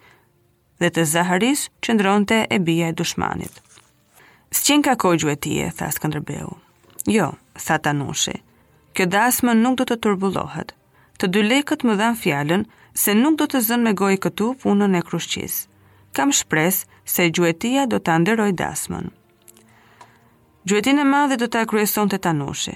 dhe 0.81 0.89
të 0.91 1.03
Zaharis 1.05 1.67
qëndronte 1.86 2.41
e 2.51 2.57
bia 2.60 2.89
e 2.89 2.93
dushmanit. 2.98 3.51
S'qen 4.51 4.81
ka 4.84 4.96
kogju 4.96 5.29
e 5.31 5.36
tije, 5.36 5.69
tha 5.77 5.89
Skënderbeu. 5.93 6.50
Jo, 7.13 7.27
tha 7.60 7.77
Tanushi, 7.84 8.36
kjo 8.98 9.05
dasmë 9.13 9.53
nuk 9.62 9.77
do 9.79 9.86
të 9.88 10.00
turbulohet. 10.03 10.74
Të 11.22 11.29
dy 11.34 11.43
lekët 11.50 11.86
më 11.86 11.98
dhanë 12.01 12.19
fjallën 12.24 12.65
se 12.98 13.13
nuk 13.15 13.38
do 13.39 13.46
të 13.46 13.62
zënë 13.69 13.86
me 13.89 13.93
gojë 14.01 14.22
këtu 14.25 14.53
punën 14.63 14.98
e 14.98 15.03
krushqis. 15.07 15.67
Kam 16.15 16.34
shpres 16.34 16.86
se 17.05 17.29
gjuetia 17.29 17.86
do 17.86 18.01
të 18.01 18.17
anderoj 18.19 18.51
dasmën. 18.57 19.12
Gjuetin 20.67 21.00
e 21.00 21.03
madhe 21.07 21.36
do 21.39 21.47
të 21.47 21.62
akryeson 21.63 22.09
të 22.12 22.17
tanushi. 22.25 22.74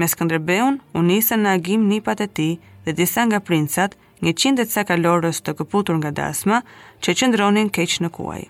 Me 0.00 0.06
Skënderbeun, 0.08 0.76
u 0.96 1.00
nisën 1.04 1.42
në 1.44 1.50
agim 1.58 1.82
nipat 1.90 2.20
e 2.24 2.26
ti 2.38 2.44
dhe 2.86 2.94
disa 2.96 3.24
nga 3.28 3.40
princat, 3.48 3.96
një 4.24 4.32
qindet 4.40 4.70
sa 4.72 4.84
kalorës 4.88 5.42
të 5.44 5.52
këputur 5.58 5.98
nga 5.98 6.14
dasma, 6.16 6.62
që 7.04 7.16
qëndronin 7.20 7.68
keq 7.76 7.98
në 8.06 8.10
kuaj. 8.16 8.46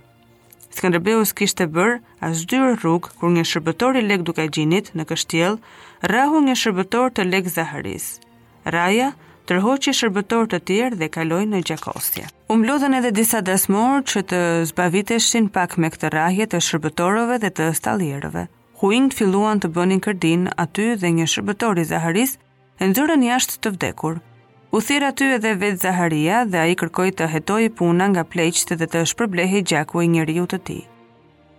Skënderbeu 0.78 1.24
të 1.58 1.66
bër 1.78 1.92
as 2.30 2.44
dyrë 2.52 2.76
rrug 2.76 3.08
kur 3.18 3.30
një 3.36 3.44
shërbëtor 3.52 3.96
i 3.96 4.02
lek 4.08 4.22
duke 4.28 4.46
gjinit 4.54 4.92
në 4.96 5.04
kështjell, 5.10 5.56
rrahu 6.08 6.38
një 6.46 6.54
shërbëtor 6.62 7.08
të 7.18 7.22
lek 7.32 7.46
Zaharis. 7.56 8.06
Raja 8.76 9.08
tërhoqi 9.50 9.92
shërbëtor 9.98 10.44
të 10.54 10.58
tjerë 10.70 10.98
dhe 11.02 11.08
kaloi 11.18 11.46
në 11.50 11.64
gjakostja. 11.72 12.26
U 12.52 12.54
edhe 12.96 13.10
disa 13.18 13.40
dasmorë 13.42 14.06
që 14.12 14.20
të 14.30 14.40
zbaviteshin 14.70 15.46
pak 15.58 15.74
me 15.76 15.88
këtë 15.92 16.06
rrahje 16.14 16.46
të 16.48 16.58
shërbëtorëve 16.70 17.36
dhe 17.46 17.50
të 17.56 17.66
stallierëve 17.80 18.44
huing 18.80 19.06
të 19.10 19.16
filluan 19.22 19.60
të 19.60 19.70
bënin 19.72 20.02
kërdin 20.04 20.48
aty 20.60 20.88
dhe 21.00 21.08
një 21.18 21.24
shërbëtori 21.32 21.84
Zaharis 21.88 22.34
e 22.80 22.88
nëzërën 22.90 23.22
jashtë 23.24 23.60
të 23.64 23.72
vdekur. 23.76 24.18
U 24.76 24.80
thirë 24.86 25.08
aty 25.12 25.28
edhe 25.38 25.52
vetë 25.62 25.80
Zaharia 25.84 26.42
dhe 26.50 26.60
a 26.60 26.66
i 26.68 26.74
kërkoj 26.80 27.06
të 27.18 27.28
hetoj 27.34 27.62
puna 27.78 28.10
nga 28.12 28.24
pleqët 28.34 28.74
dhe 28.80 28.88
të 28.92 29.04
shpërblehi 29.12 29.62
gjakua 29.70 30.04
i 30.04 30.10
njëri 30.12 30.36
të 30.52 30.58
ti. 30.68 30.78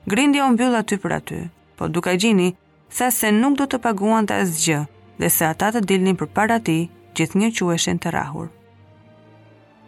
Grindja 0.07 0.45
o 0.45 0.51
mbyllë 0.53 0.83
aty 0.83 1.00
për 1.03 1.15
aty, 1.19 1.39
po 1.75 1.88
duka 1.89 2.13
gjini, 2.15 2.51
sa 2.89 3.09
se 3.12 3.31
nuk 3.33 3.57
do 3.59 3.65
të 3.65 3.79
paguan 3.83 4.27
të 4.29 4.36
asgjë 4.43 4.77
dhe 5.19 5.29
se 5.38 5.45
ata 5.50 5.74
të 5.74 5.81
dilnin 5.89 6.15
për 6.19 6.29
para 6.38 6.59
ti 6.62 6.77
gjithë 7.17 7.39
një 7.41 7.50
queshen 7.57 7.97
të 8.00 8.13
rahur. 8.13 8.47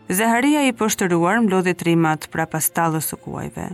Zaharia 0.10 0.66
i 0.66 0.74
poshtëruar 0.74 1.44
mblodhi 1.46 1.76
trimat 1.78 2.26
pra 2.34 2.50
pastallës 2.50 3.14
së 3.14 3.22
kuajve 3.28 3.68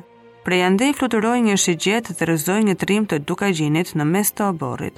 prej 0.45 0.61
andej 0.69 0.93
fluturoi 0.97 1.39
një 1.45 1.55
shigjet 1.61 2.11
dhe 2.17 2.25
rëzoi 2.29 2.59
një 2.67 2.75
trim 2.81 3.05
të 3.09 3.17
dukagjinit 3.29 3.95
në 3.97 4.05
mes 4.13 4.29
të 4.37 4.45
oborrit. 4.51 4.95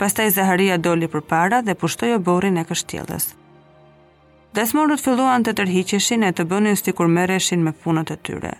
Pastaj 0.00 0.28
Zaharia 0.36 0.76
doli 0.84 1.08
përpara 1.14 1.62
dhe 1.66 1.76
pushtoi 1.80 2.10
oborrin 2.18 2.58
e 2.60 2.64
kështjellës. 2.68 3.26
Dasmorët 4.56 5.00
filluan 5.04 5.42
të 5.46 5.54
tërhiqeshin 5.58 6.26
e 6.28 6.32
të 6.36 6.44
bënin 6.52 6.76
sikur 6.80 7.08
merreshin 7.16 7.62
me 7.66 7.72
punët 7.84 8.12
e 8.14 8.18
tyre. 8.26 8.52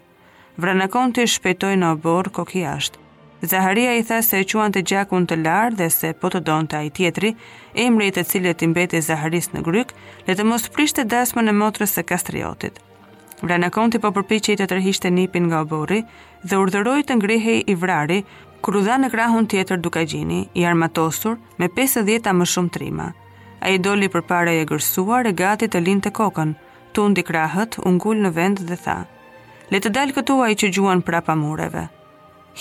Vranakonti 0.62 1.26
shpejtoi 1.34 1.74
në 1.82 1.92
oborr 1.98 2.32
kokë 2.36 2.58
jashtë. 2.64 2.98
Zaharia 3.52 3.92
i 3.98 4.02
tha 4.08 4.18
se 4.24 4.38
e 4.40 4.44
quan 4.50 4.72
të 4.72 4.80
gjakun 4.90 5.24
të 5.28 5.36
larë 5.44 5.76
dhe 5.80 5.88
se 5.98 6.14
po 6.22 6.28
të 6.32 6.40
donë 6.48 6.70
të 6.72 6.78
tjetri, 6.96 7.30
emri 7.84 8.06
i 8.08 8.14
të 8.16 8.22
cilët 8.30 8.64
i 8.64 8.68
mbeti 8.70 9.04
Zaharis 9.08 9.48
në 9.54 9.60
gryk, 9.66 9.90
le 10.26 10.32
të 10.38 10.44
mos 10.50 10.64
prishtë 10.76 11.02
dasmën 11.12 11.52
e 11.52 11.58
motrës 11.62 11.90
së 11.98 12.02
kastriotit. 12.10 12.80
Vranakonti 13.42 13.98
po 13.98 14.10
përpiqi 14.16 14.54
të 14.58 14.66
tërhiqte 14.70 15.10
nipin 15.14 15.48
nga 15.50 15.62
oborri 15.64 16.00
dhe 16.44 16.58
urdhëroi 16.64 17.02
të 17.06 17.16
ngrihej 17.18 17.56
i 17.72 17.74
vrari, 17.84 18.18
kur 18.62 18.78
u 18.78 18.82
dha 18.86 18.98
në 19.02 19.10
krahun 19.14 19.48
tjetër 19.50 19.80
dukagjini, 19.82 20.40
i 20.58 20.64
armatosur 20.70 21.34
me 21.58 21.68
50 21.78 22.28
a 22.30 22.34
më 22.38 22.46
shumë 22.52 22.70
trima. 22.76 23.08
Ai 23.64 23.74
doli 23.78 24.08
përpara 24.12 24.54
i 24.54 24.62
gërsuar 24.70 25.26
e 25.26 25.32
gati 25.32 25.68
të 25.68 25.82
lindte 25.84 26.12
kokën, 26.18 26.54
tundi 26.94 27.24
krahët, 27.26 27.78
u 27.86 27.88
ngul 27.96 28.22
në 28.22 28.30
vend 28.38 28.62
dhe 28.70 28.76
tha: 28.84 28.96
"Le 29.72 29.80
të 29.80 29.90
dalë 29.98 30.14
këtu 30.20 30.34
ai 30.46 30.54
që 30.62 30.70
gjuan 30.78 31.02
prapa 31.02 31.34
mureve." 31.42 31.84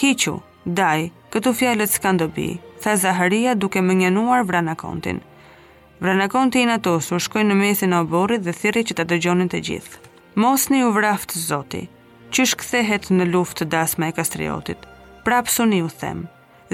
"Hiqu, 0.01 0.35
daj, 0.81 1.05
këtu 1.35 1.49
fjalët 1.61 1.89
s'kan 1.93 2.17
dobi." 2.21 2.49
Tha 2.83 2.95
Zaharia 3.05 3.51
duke 3.55 3.79
mënjenuar 3.81 4.41
Vranakontin. 4.45 5.19
Vranakonti 6.03 6.57
i 6.61 6.67
natosur 6.73 7.19
shkoi 7.25 7.43
në 7.47 7.55
mesin 7.61 7.93
e 7.95 8.01
oborrit 8.03 8.41
dhe 8.45 8.53
thirrri 8.59 8.83
që 8.89 8.97
ta 8.99 9.03
dëgjonin 9.13 9.51
të 9.53 9.59
gjithë. 9.69 10.09
Mosni 10.35 10.83
u 10.85 10.89
vraft 10.93 11.33
Zoti, 11.37 11.83
që 12.33 12.41
shkthehet 12.49 13.11
në 13.13 13.27
luftë 13.29 13.61
të 13.61 13.65
dasma 13.69 14.07
e 14.09 14.15
Kastriotit. 14.17 14.79
Prap 15.21 15.45
suni 15.53 15.83
u 15.85 15.89
them, 15.99 16.23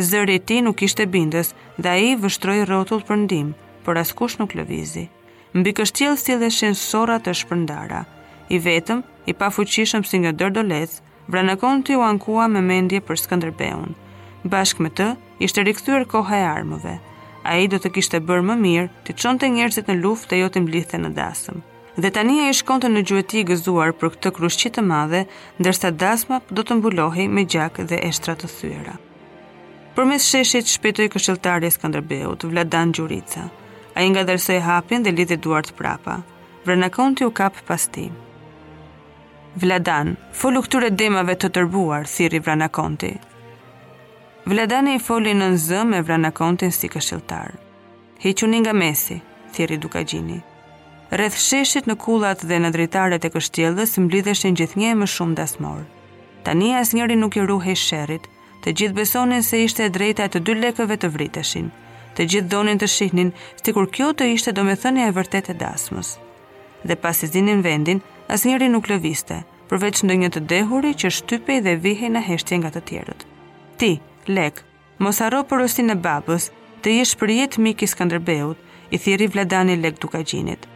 zëri 0.10 0.38
ti 0.48 0.62
nuk 0.64 0.80
ishte 0.88 1.04
bindës 1.12 1.50
dhe 1.76 1.92
i 2.06 2.14
vështroj 2.22 2.62
rotull 2.70 3.04
për 3.10 3.18
ndim, 3.26 3.50
për 3.84 3.98
askush 4.00 4.38
nuk 4.40 4.56
lëvizi. 4.56 5.10
Mbi 5.60 5.74
kështjel 5.76 6.16
si 6.22 6.38
dhe 6.40 6.50
shensora 6.56 7.18
të 7.20 7.34
shpërndara, 7.42 8.06
i 8.48 8.62
vetëm, 8.64 9.04
i 9.30 9.36
pa 9.36 9.50
fuqishëm 9.52 10.06
si 10.08 10.22
nga 10.24 10.32
dërdo 10.40 10.64
leth, 10.70 11.02
vranakon 11.28 11.84
të 11.84 11.98
ju 11.98 12.06
ankua 12.12 12.48
me 12.56 12.64
mendje 12.64 13.02
për 13.10 13.20
skëndërbeun. 13.26 13.92
Bashk 14.54 14.80
me 14.80 14.90
të, 14.96 15.10
ishte 15.44 15.66
rikëthyr 15.68 16.08
koha 16.16 16.40
e 16.40 16.48
armëve. 16.56 16.96
A 17.50 17.60
i 17.60 17.68
do 17.68 17.76
të 17.84 17.92
kishte 18.00 18.24
bërë 18.24 18.48
më 18.50 18.56
mirë, 18.64 18.88
të 19.04 19.18
qonë 19.20 19.42
të 19.44 19.52
njerëzit 19.58 19.92
në 19.94 19.98
luft 20.06 20.32
të 20.32 20.40
jo 20.42 20.48
të 20.56 20.64
e 20.70 21.02
në 21.04 21.12
dasëm 21.20 21.60
dhe 22.02 22.10
tani 22.12 22.36
e 22.40 22.50
i 22.50 22.54
shkonte 22.54 22.90
në 22.90 23.02
gjueti 23.10 23.42
i 23.42 23.46
gëzuar 23.50 23.92
për 24.00 24.14
këtë 24.16 24.30
krushqit 24.38 24.76
të 24.78 24.84
madhe, 24.88 25.24
ndërsa 25.60 25.90
dasma 26.02 26.38
do 26.56 26.64
të 26.64 26.78
mbulohi 26.80 27.26
me 27.34 27.44
gjak 27.52 27.80
dhe 27.90 28.00
eshtra 28.10 28.36
të 28.40 28.50
thyera. 28.56 28.96
Për 29.96 30.08
mes 30.10 30.28
sheshit 30.32 30.70
shpetoj 30.72 31.08
këshiltari 31.16 31.68
e 31.68 31.74
Skanderbeut, 31.76 32.46
Vladan 32.52 32.94
Gjurica. 32.96 33.48
A 33.98 34.04
i 34.06 34.10
nga 34.14 34.24
dërsoj 34.28 34.60
hapin 34.64 35.04
dhe 35.04 35.12
lidhe 35.12 35.38
duart 35.44 35.74
prapa. 35.80 36.20
Vranakonti 36.66 37.26
u 37.26 37.32
kap 37.40 37.58
pas 37.68 37.88
ti. 37.92 38.06
Vladan, 39.62 40.14
folu 40.40 40.62
këture 40.64 40.92
demave 40.96 41.36
të 41.36 41.50
tërbuar, 41.58 42.08
thiri 42.14 42.40
Vranakonti. 42.46 43.16
Vladan 44.52 44.88
e 44.92 44.96
i 44.96 45.02
foli 45.10 45.34
në 45.36 45.50
nëzë 45.56 45.82
me 45.92 46.00
Vranakontin 46.06 46.72
si 46.72 46.88
këshiltar. 46.94 47.58
Hequni 48.24 48.62
nga 48.64 48.74
mesi, 48.84 49.18
thiri 49.56 49.78
Dukagjini. 49.82 50.28
gjinit. 50.28 50.49
Rreth 51.10 51.40
sheshit 51.42 51.88
në 51.90 51.96
kullat 51.98 52.42
dhe 52.46 52.60
në 52.62 52.70
dritaret 52.76 53.24
e 53.26 53.30
kështjellës 53.34 53.96
mblidheshin 53.98 54.54
gjithnjë 54.60 54.92
më 55.00 55.08
shumë 55.10 55.36
dasmor. 55.40 55.80
Tani 56.46 56.68
asnjëri 56.78 57.16
nuk 57.18 57.38
i 57.40 57.46
ruhej 57.50 57.74
sherrit, 57.82 58.28
të 58.62 58.74
gjithë 58.82 58.98
besonin 59.00 59.42
se 59.46 59.58
ishte 59.66 59.88
e 59.88 59.94
drejta 59.96 60.28
e 60.28 60.32
të 60.36 60.44
dy 60.46 60.54
lekëve 60.60 61.00
të 61.02 61.10
vriteshin. 61.16 61.72
Të 62.16 62.28
gjithë 62.32 62.52
donin 62.52 62.78
të 62.82 62.92
shihnin 62.94 63.32
sikur 63.64 63.90
kjo 63.90 64.12
të 64.20 64.28
ishte 64.36 64.54
domethënia 64.54 65.10
e 65.10 65.16
vërtetë 65.18 65.56
e 65.56 65.58
dasmës. 65.64 66.12
Dhe 66.86 66.96
pasi 67.06 67.28
zinin 67.34 67.66
vendin, 67.66 68.04
asnjëri 68.30 68.70
nuk 68.70 68.92
lëviste, 68.94 69.42
përveç 69.72 70.04
ndonjë 70.06 70.30
të 70.36 70.46
dehuri 70.54 70.94
që 70.94 71.12
shtypej 71.18 71.64
dhe 71.66 71.78
vihej 71.88 72.14
në 72.14 72.22
heshtje 72.30 72.62
nga 72.62 72.70
të 72.78 72.84
tjerët. 72.92 73.26
Ti, 73.82 73.96
lek, 74.30 74.62
mos 75.02 75.24
harro 75.26 75.42
porosinë 75.50 75.98
e 75.98 76.02
babës, 76.06 76.52
të 76.84 77.00
jesh 77.00 77.18
prijet 77.22 77.58
mik 77.66 77.82
i 77.82 77.88
Skënderbeut, 77.90 78.60
i 78.94 78.98
thirri 79.02 79.28
Vladani 79.32 79.78
lek 79.82 79.98
dukagjinit 80.06 80.70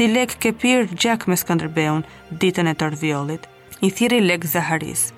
ti 0.00 0.06
lek 0.08 0.32
ke 0.40 0.54
pirë 0.56 0.94
gjak 1.02 1.26
me 1.28 1.36
Skanderbeun 1.36 2.06
ditën 2.40 2.68
e 2.70 2.72
tërë 2.72 3.38
I 3.86 3.90
thiri 3.96 4.20
lek 4.24 4.44
Zaharis. 4.48 5.10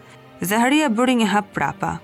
Zaharia 0.43 0.89
bëri 0.91 1.15
një 1.21 1.27
hap 1.31 1.53
prapa. 1.55 2.01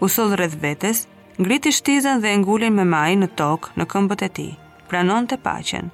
U 0.00 0.06
sol 0.08 0.30
rreth 0.38 0.54
vetes, 0.62 1.08
ngriti 1.42 1.72
shtizën 1.74 2.22
dhe 2.22 2.36
ngullin 2.44 2.74
me 2.78 2.84
majë 2.86 3.16
në 3.24 3.28
tokë 3.38 3.70
në 3.76 3.86
këmbët 3.90 4.22
e 4.22 4.30
tij. 4.36 4.50
Pranonte 4.90 5.34
paqen. 5.46 5.90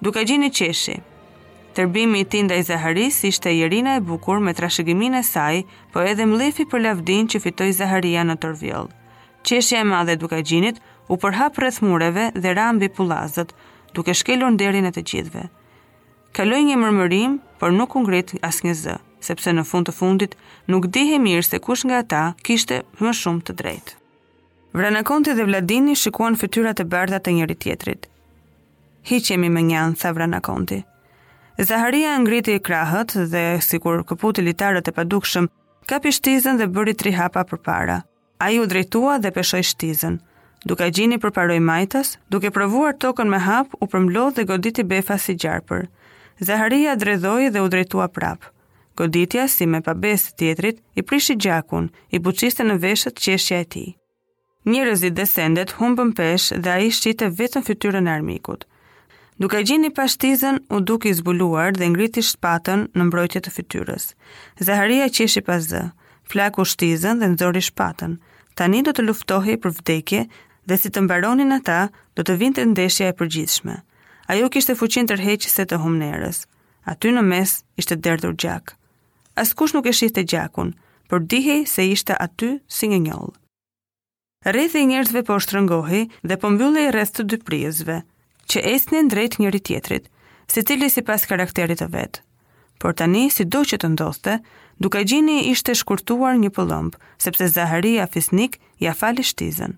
Duka 0.00 0.24
gjinë 0.24 0.48
qeshi, 0.56 0.96
tërbimi 1.76 2.24
i 2.24 2.28
tij 2.32 2.46
ndaj 2.48 2.62
Zaharis 2.72 3.20
ishte 3.28 3.52
jerina 3.60 3.96
e 3.96 4.00
bukur 4.08 4.40
me 4.40 4.56
trashëgimin 4.56 5.20
e 5.20 5.24
saj, 5.34 5.60
po 5.92 6.00
edhe 6.00 6.24
mlefi 6.32 6.64
për 6.72 6.86
lavdin 6.88 7.28
që 7.28 7.42
fitoi 7.44 7.72
Zaharia 7.82 8.24
në 8.24 8.40
tërvjoll. 8.44 8.88
Qeshja 9.46 9.84
e 9.84 9.84
madhe 9.92 10.16
e 10.16 10.20
Dukagjinit 10.24 10.80
u 11.12 11.20
përhap 11.22 11.60
rreth 11.60 11.82
mureve 11.84 12.30
dhe 12.34 12.56
rambi 12.58 12.88
pulazët, 12.90 13.52
pullazët, 13.52 13.65
duke 13.96 14.12
shkelur 14.20 14.52
nderin 14.52 14.84
e 14.88 14.92
të 14.92 15.02
gjithve. 15.10 15.44
Kaloj 16.36 16.60
një 16.68 16.76
mërmërim, 16.80 17.38
por 17.60 17.70
nuk 17.78 17.94
unë 17.96 18.08
gretë 18.10 18.40
as 18.48 18.58
një 18.66 18.74
zë, 18.82 18.96
sepse 19.26 19.52
në 19.56 19.64
fund 19.70 19.88
të 19.88 19.94
fundit 19.98 20.34
nuk 20.72 20.90
dihe 20.94 21.16
mirë 21.26 21.46
se 21.48 21.58
kush 21.66 21.86
nga 21.88 22.02
ta 22.10 22.22
kishte 22.44 22.82
më 23.02 23.14
shumë 23.20 23.44
të 23.48 23.54
drejtë. 23.62 23.96
Vranakonti 24.76 25.32
dhe 25.38 25.46
Vladini 25.48 25.94
shikuan 25.96 26.36
fytyrat 26.40 26.82
e 26.84 26.88
bardha 26.92 27.18
të 27.24 27.32
njëri 27.38 27.56
tjetrit. 27.62 28.02
Hiqemi 29.08 29.48
me 29.54 29.62
njanë, 29.70 29.96
tha 30.00 30.12
Vranakonti. 30.16 30.82
Zaharia 31.68 32.18
ngriti 32.20 32.58
i 32.58 32.64
krahët 32.66 33.16
dhe, 33.32 33.44
si 33.66 33.76
kur 33.82 34.02
këputi 34.08 34.44
litarët 34.44 34.90
e 34.90 34.96
padukshëm, 34.96 35.48
ka 35.88 35.96
pishtizën 36.04 36.60
dhe 36.60 36.68
bëri 36.76 36.92
tri 37.00 37.14
hapa 37.18 37.46
për 37.48 37.62
para. 37.66 37.98
A 38.44 38.46
ju 38.52 38.66
drejtua 38.72 39.14
dhe 39.24 39.32
peshoj 39.36 39.64
shtizën 39.64 40.18
duke 40.66 40.88
gjeni 40.90 41.18
për 41.22 41.30
paroj 41.30 41.60
majtas, 41.62 42.16
duke 42.32 42.50
provuar 42.50 42.96
tokën 42.98 43.28
me 43.30 43.38
hap, 43.38 43.72
u 43.80 43.86
përmloh 43.86 44.32
dhe 44.34 44.44
goditi 44.50 44.82
befa 44.82 45.16
si 45.22 45.36
gjarëpër. 45.42 45.86
Zaharia 46.48 46.96
dredhoj 46.98 47.50
dhe 47.54 47.62
u 47.62 47.68
drejtua 47.70 48.08
prapë. 48.10 48.50
Goditja, 48.98 49.44
si 49.48 49.66
me 49.68 49.78
pabes 49.84 50.24
të 50.26 50.34
tjetrit, 50.40 50.80
i 50.98 51.02
prishi 51.02 51.36
gjakun, 51.46 51.86
i 52.14 52.18
buqiste 52.18 52.64
në 52.64 52.78
veshët 52.82 53.18
qeshja 53.22 53.60
e 53.62 53.66
ti. 53.74 53.84
Njërëzit 54.66 55.14
descendet 55.14 55.74
humbën 55.78 56.10
pesh 56.18 56.50
dhe 56.62 56.70
a 56.72 56.78
i 56.82 56.88
shqite 56.90 57.28
vetën 57.38 57.62
fytyrën 57.66 58.10
armikut. 58.14 58.64
Duke 59.38 59.60
gjeni 59.68 59.92
pashtizën, 59.98 60.62
u 60.74 60.80
duki 60.80 61.12
zbuluar 61.14 61.76
dhe 61.76 61.90
ngriti 61.92 62.24
shpatën 62.24 62.88
në 62.96 63.06
mbrojtje 63.06 63.44
të 63.44 63.52
fytyrës. 63.56 64.08
Zaharia 64.66 65.06
qeshi 65.18 65.44
pas 65.44 65.68
dhe, 65.72 65.84
flaku 66.30 66.64
shtizën 66.66 67.20
dhe 67.20 67.30
nëzori 67.36 67.62
shpatën. 67.68 68.16
Tani 68.56 68.80
do 68.82 68.96
të 68.96 69.02
luftohi 69.04 69.58
për 69.60 69.74
vdekje 69.76 70.22
dhe 70.66 70.78
si 70.80 70.90
të 70.90 71.02
mbaronin 71.06 71.54
ata, 71.56 71.88
do 72.18 72.24
të 72.26 72.36
vinte 72.40 72.64
ndeshja 72.66 73.10
e 73.10 73.16
përgjithshme. 73.16 73.78
Ajo 74.32 74.48
kishte 74.50 74.74
fuqin 74.78 75.06
tërheqëse 75.08 75.66
të 75.70 75.78
humnerës. 75.82 76.42
Aty 76.90 77.12
në 77.14 77.22
mes 77.30 77.52
ishte 77.80 77.96
derdhur 78.02 78.34
gjak. 78.42 78.74
Askush 79.42 79.74
nuk 79.76 79.86
e 79.90 79.94
shihte 79.96 80.22
gjakun, 80.24 80.74
por 81.10 81.22
dihej 81.32 81.66
se 81.70 81.86
ishte 81.86 82.14
aty 82.26 82.56
si 82.66 82.88
një 82.90 83.00
njoll. 83.08 83.32
Rrethi 84.46 84.82
i 84.84 84.90
njerëzve 84.90 85.22
po 85.26 85.38
shtrëngohej 85.42 86.04
dhe 86.22 86.36
po 86.40 86.50
mbylli 86.54 86.84
rreth 86.94 87.14
të 87.16 87.24
dy 87.32 87.38
prizve, 87.46 87.96
që 88.50 88.62
ecnin 88.74 89.08
drejt 89.10 89.38
njëri 89.42 89.60
tjetrit, 89.68 90.04
secili 90.52 90.90
sipas 90.90 91.26
karakterit 91.30 91.82
të 91.82 91.90
vet. 91.96 92.22
Por 92.82 92.94
tani, 92.94 93.26
sido 93.34 93.64
që 93.66 93.80
të 93.82 93.90
ndodhte, 93.94 94.38
duke 94.78 95.02
i 95.02 95.50
ishte 95.50 95.74
shkurtuar 95.74 96.34
një 96.38 96.50
pëllëmb, 96.56 96.92
sepse 97.18 97.48
Zaharia 97.48 98.06
Fisnik 98.06 98.60
ja 98.78 98.94
fali 98.94 99.22
shtizën 99.22 99.72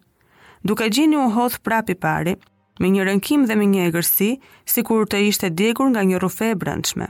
duke 0.63 0.89
gjeni 0.91 1.17
u 1.17 1.31
hodh 1.31 1.59
prapi 1.63 1.95
pari, 1.99 2.37
me 2.81 2.89
një 2.91 3.09
rënkim 3.09 3.47
dhe 3.49 3.57
me 3.59 3.67
një 3.67 3.89
egërsi, 3.91 4.37
si 4.69 4.83
kur 4.87 5.07
të 5.07 5.21
ishte 5.29 5.51
djegur 5.51 5.91
nga 5.93 6.05
një 6.07 6.21
rufe 6.23 6.51
e 6.53 6.59
brëndshme. 6.59 7.09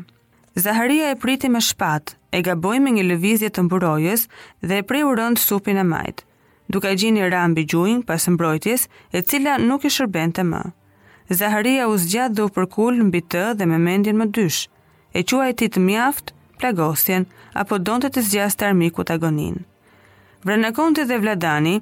Zaharia 0.58 1.10
e 1.12 1.18
priti 1.20 1.48
me 1.48 1.60
shpat, 1.60 2.16
e 2.34 2.40
gaboj 2.42 2.78
me 2.82 2.90
një 2.96 3.04
lëvizje 3.12 3.50
të 3.52 3.62
mburojës 3.66 4.26
dhe 4.64 4.78
e 4.80 4.86
prej 4.88 5.04
u 5.06 5.12
rëndë 5.20 5.42
supin 5.44 5.78
e 5.78 5.84
majtë, 5.86 6.24
duke 6.72 6.94
gjeni 7.00 7.28
rambi 7.30 7.64
gjuin 7.68 8.02
pas 8.02 8.24
mbrojtjes 8.28 8.88
e 9.12 9.22
cila 9.22 9.58
nuk 9.62 9.84
i 9.88 9.92
shërben 9.92 10.32
të 10.36 10.44
më. 10.50 10.62
Zaharia 11.40 11.84
u 11.92 11.96
zgjat 12.00 12.32
dhe 12.34 12.48
u 12.48 12.50
përkull 12.56 12.98
në 13.02 13.10
bitë 13.14 13.44
dhe 13.60 13.64
me 13.68 13.78
mendjen 13.78 14.16
më 14.18 14.30
dysh, 14.34 14.64
e 15.12 15.20
qua 15.28 15.48
e 15.50 15.54
titë 15.56 15.76
të 15.76 15.84
mjaft, 15.84 16.32
plagosjen, 16.58 17.28
apo 17.54 17.78
donte 17.78 18.08
të 18.10 18.24
zgjas 18.28 18.56
të 18.56 18.66
armikut 18.72 19.12
agonin. 19.14 19.60
Vrenakonte 20.44 21.04
dhe 21.04 21.20
Vladani 21.22 21.76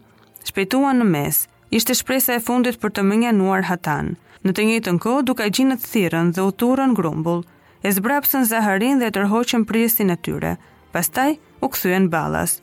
shpejtuan 0.46 0.98
në 1.00 1.06
mes, 1.12 1.36
ishte 1.76 1.94
shpresa 1.98 2.32
e 2.38 2.44
fundit 2.48 2.78
për 2.80 2.92
të 2.96 3.02
mënjanuar 3.08 3.66
Hatan. 3.68 4.14
Në 4.46 4.50
të 4.56 4.64
njëjtën 4.68 4.98
kohë, 5.04 5.24
duke 5.28 5.46
gjinë 5.56 5.74
të 5.76 5.88
thirrën 5.92 6.30
dhe 6.34 6.44
uturën 6.48 6.94
grumbull, 6.98 7.42
e 7.86 7.90
zbrapsën 7.96 8.46
Zaharin 8.52 9.00
dhe 9.02 9.10
tërhoqën 9.16 9.66
prisin 9.68 10.12
e 10.14 10.16
tyre. 10.24 10.54
Pastaj 10.94 11.34
u 11.60 11.68
kthyen 11.68 12.06
ballas. 12.12 12.54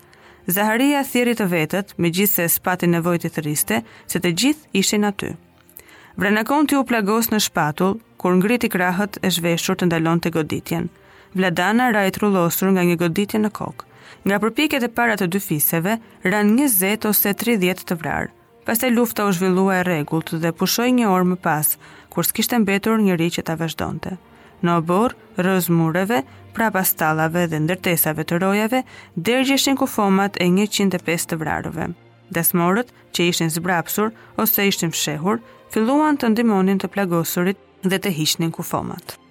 Zaharia 0.56 1.04
thirri 1.12 1.36
të 1.38 1.45
vetët, 1.54 1.93
megjithse 2.02 2.47
spati 2.58 2.89
nevojë 2.95 3.21
të 3.26 3.30
thriste, 3.38 3.84
se 4.12 4.17
të 4.19 4.32
gjithë 4.41 4.73
ishin 4.82 5.06
aty. 5.12 5.30
Vrenakonti 6.19 6.78
u 6.80 6.84
plagos 6.89 7.30
në 7.32 7.39
shpatull, 7.45 7.99
kur 8.21 8.36
ngriti 8.39 8.71
krahët 8.73 9.21
e 9.21 9.30
zhveshur 9.38 9.78
të 9.78 9.89
ndalon 9.91 10.19
të 10.23 10.34
goditjen. 10.39 10.89
Vladana 11.38 11.91
ra 11.93 12.08
i 12.08 12.12
trullosur 12.17 12.71
nga 12.73 12.84
një 12.89 12.97
goditje 13.06 13.39
në 13.45 13.49
kokë. 13.62 13.88
Nga 14.26 14.38
përpiket 14.45 14.86
e 14.89 14.93
para 14.97 15.15
të 15.19 15.28
dy 15.34 15.39
fiseve, 15.49 15.99
ran 16.34 16.56
20 16.58 17.10
ose 17.13 17.34
30 17.47 17.86
të 17.89 17.97
vrarë. 18.04 18.34
Pastaj 18.65 18.91
lufta 18.95 19.26
u 19.26 19.32
zhvillua 19.36 19.73
e 19.78 19.84
rregullt 19.84 20.30
dhe 20.43 20.52
pushoi 20.60 20.91
një 20.95 21.10
orë 21.12 21.26
më 21.34 21.38
pas, 21.43 21.67
kur 22.13 22.23
s'kishte 22.26 22.56
mbetur 22.63 23.02
njerëj 23.04 23.32
që 23.36 23.41
ta 23.49 23.56
vazhdonte. 23.60 24.13
Në 24.63 24.76
obor, 24.80 25.15
rëz 25.36 25.67
mureve, 25.78 26.21
pra 26.56 26.69
pas 26.71 26.93
talave 26.99 27.43
dhe 27.52 27.60
ndërtesave 27.65 28.23
të 28.30 28.39
rojave, 28.45 28.84
dërgjeshin 29.19 29.76
ku 29.80 29.88
format 29.97 30.39
e 30.39 30.47
105 30.47 31.28
të 31.34 31.39
vrarove. 31.43 31.89
Desmorët, 32.39 32.93
që 33.12 33.28
ishin 33.34 33.52
zbrapsur 33.58 34.13
ose 34.39 34.67
ishin 34.71 34.95
fshehur, 34.95 35.43
filluan 35.76 36.17
të 36.17 36.32
ndimonin 36.32 36.80
të 36.80 36.88
plagosurit 36.95 37.60
dhe 37.84 37.99
të 37.99 38.15
hishnin 38.21 38.56
ku 38.56 38.63
format. 38.71 39.23